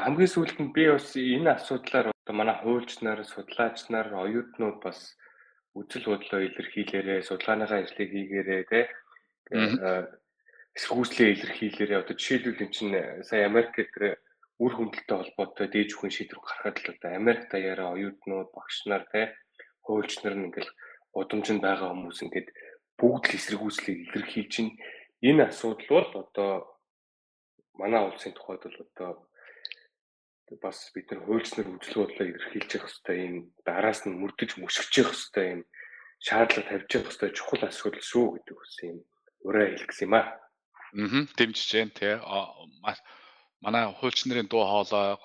[0.06, 5.18] хамгийн сүүлд нь би бас энэ асуудлаар одоо манай хуульч нар, судлаач нар, оюутнууд бас
[5.74, 8.82] үжил бодлоо илэрхийлээрээ, судалгааныхаа ажлыг хийгээрээ те
[10.78, 12.96] эсвгүүцлээ илэрхийлээрээ одоо жишээлбэл эн чинь
[13.26, 14.16] сая Америк дээр
[14.60, 19.22] үр хөндлөлтөй холбоотой дээж бүхэн шийдвэр гаргахад л одоо Америк даяараа оюутнууд, багш нар те
[19.88, 20.72] хуульч нар ингээл
[21.16, 22.50] гудамжинд байгаа хүмүүс ингээд
[23.00, 24.72] бүгд л эсэргүүцлийг илэрхийлж чинь
[25.24, 26.52] энэ асуудал бол одоо
[27.80, 29.12] манай улсын тухайд бол одоо
[30.62, 33.36] бас бид нар хуульчнаар үжил бодлоо илэрхийлж явах хэрэгтэй юм
[33.66, 35.62] дараас нь мөрдөж мөшгөж явах хэрэгтэй юм
[36.26, 38.98] шаардлага тавьж явах хэрэгтэй чухал асуудал шүү гэдэг ус юм
[39.48, 40.26] ураа хэлгсэн юм аа.
[40.28, 42.18] Аа дэмжиж जैन тий.
[43.62, 45.20] Манай хуульч нарын дуу хоолой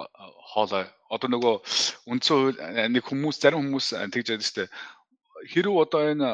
[0.53, 1.55] хоолой одоо нөгөө
[2.11, 2.59] үндсэн хууль
[2.91, 4.70] нэг хүмүүс зарим хүмүүс тэгж яадаг шүү дээ.
[5.53, 6.28] Хэрв одоо энэ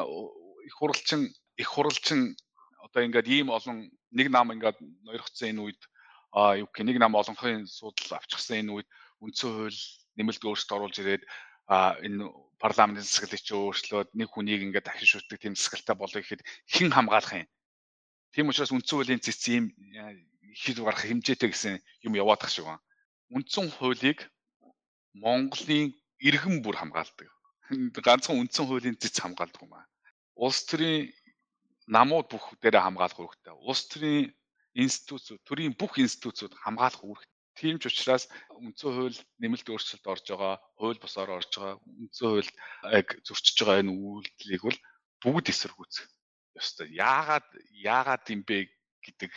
[0.65, 1.29] их хуралчин
[1.61, 2.37] их хуралчин
[2.81, 5.81] одоо ингээд ийм олон нэг нам ингээд ноёрхцсан энэ үед
[6.33, 8.89] а юу гэх нэг нам олонхын судал авчихсан энэ үед
[9.21, 9.81] үндсэн хууль
[10.17, 11.23] нэмэлт өөрчлөлт оруулж ирээд
[11.69, 12.25] а энэ
[12.63, 16.43] парламентын засаглалыг чи өөрчлөөд нэг хүнийг ингээд дахин шүтдэг тийм засаглалтай болоё гэхэд
[16.73, 17.49] хэн хамгаалах юм?
[18.33, 19.65] Тийм учраас үндсэн хуулийн цэц ийм
[20.55, 21.75] хэд гарах хэмжээтэй гэсэн
[22.07, 22.83] юм яваадах шиг байна.
[23.31, 24.27] Үндсэн хуулийг
[25.15, 27.29] Монголын иргэн бүр хамгаалдаг.
[28.07, 29.87] Ганцхан үндсэн хуулийн цэц хамгаалдаг юм аа.
[30.35, 31.11] Улс төрийн
[31.87, 33.55] намууд бүх дээрээ хамгаалах үүрэгтэй.
[33.67, 34.31] Улс төрийн
[34.75, 37.39] институцүүд, төрийн бүх институцүүд хамгаалах үүрэгтэй.
[37.59, 38.25] Тийм ч учраас
[38.57, 42.57] үндсэн хууль нэмэлт өөрчлөлт орж байгаа, хууль босоор орж байгаа, үндсэн хуульд
[42.95, 44.79] яг зөрчиж байгаа энэ үйлдэлийг бол
[45.21, 46.07] бүгд эсэргүүцэх
[46.57, 46.89] ёстой.
[46.95, 48.71] Яагаад яагаад юм бэ
[49.05, 49.33] гэдэг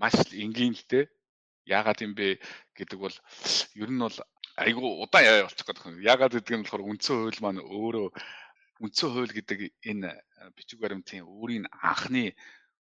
[0.00, 1.04] маш энгийн л дээ.
[1.66, 2.38] Яагаад юм бэ
[2.78, 3.16] гэдэг бол
[3.74, 4.18] ер нь бол
[4.56, 6.04] айгу удаан яа болчих гэдэг юм.
[6.12, 8.08] Яагаад гэдэг нь болохоор үндсэн хууль маань өөрөө
[8.84, 10.10] үндсэн хууль гэдэг энэ
[10.56, 12.36] бичиг баримтын өөрийн анхны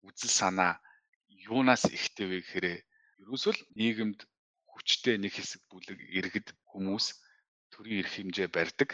[0.02, 0.72] үзэл санаа
[1.48, 2.66] юунаас ихтэй вэ гэхээр
[3.22, 4.20] ерөөсөл нийгэмд
[4.72, 7.06] хүчтэй нэг хэсэг бүлэг иргэд хүмүүс
[7.72, 8.90] төрийн эрх хэмжээ барьдаг.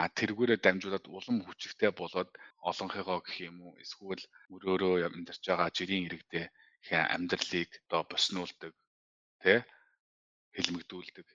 [0.00, 2.30] А тэргүүрээ дамжуулаад улам хүчтэй болоод
[2.70, 6.46] олонхыгоо гэх юм уу эсвэл мөрөөрөө амьдарч байгаа жирийн иргэдээ
[6.88, 8.72] амьдралыг одоо боснуулдаг
[9.42, 9.58] тий
[10.56, 11.26] хэлмэгдүүлдэг.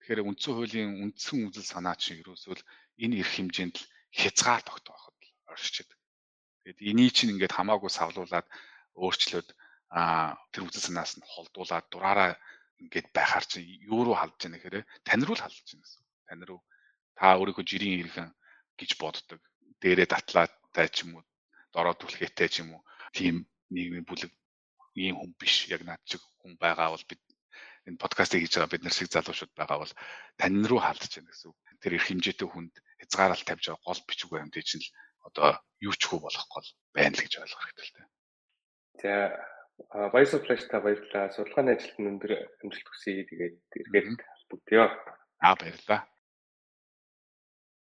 [0.00, 2.56] Тэгэхээр үндсэн хуулийн үндсэн үзэл санаа чинь ерөөсөө
[3.04, 3.86] энэ эрх хэмжээнд л
[4.18, 5.16] хязгаар тогтооход
[5.52, 6.00] оршиж байгаа.
[6.64, 8.46] Тэгээд энийг чинь ингээд хамаагүй савлуулад
[8.96, 9.48] өөрчлөөд
[9.94, 12.32] а тэр үзэл санаас нь холдуулаад дураараа
[12.82, 16.02] ингээд байхаар чинь юу руу халдж яана гэхээр тань руу л халдж байна гэсэн.
[16.28, 16.60] Тань руу
[17.18, 18.28] та өөрийнхөө жирийн иргэн
[18.78, 19.40] гэж боддог.
[19.82, 21.24] Дээрээ татлаатай ч юм уу,
[21.74, 22.82] дороо түлхээтэй ч юм уу,
[23.16, 24.32] тийм нийгмийн бүлэг
[24.94, 25.68] ийм хүн биш.
[25.68, 27.22] Яг над шиг хүн байгаа бол бид
[27.88, 29.94] энэ подкастыг хийж байгаа бид нар шиг залуучууд байгаа бол
[30.40, 31.52] тань руу халдж байна гэсэн.
[31.82, 34.90] Тэр их хэмжээтэй хүнд хязгаарлалт тавьж байгаа гол бичиг баримт чинь л
[35.28, 35.48] одоо
[35.80, 38.04] юу ч хөө болох гол байна л гэж ойлгох хэрэгтэй.
[39.02, 39.12] За
[40.12, 41.30] Vice Flash та баярлалаа.
[41.30, 42.32] Судалгааны ажилд өндөр
[42.66, 43.22] амжилт хүсье.
[43.30, 44.90] Тэгээд эргээд холбогдъё.
[45.38, 46.00] Аа баярлалаа.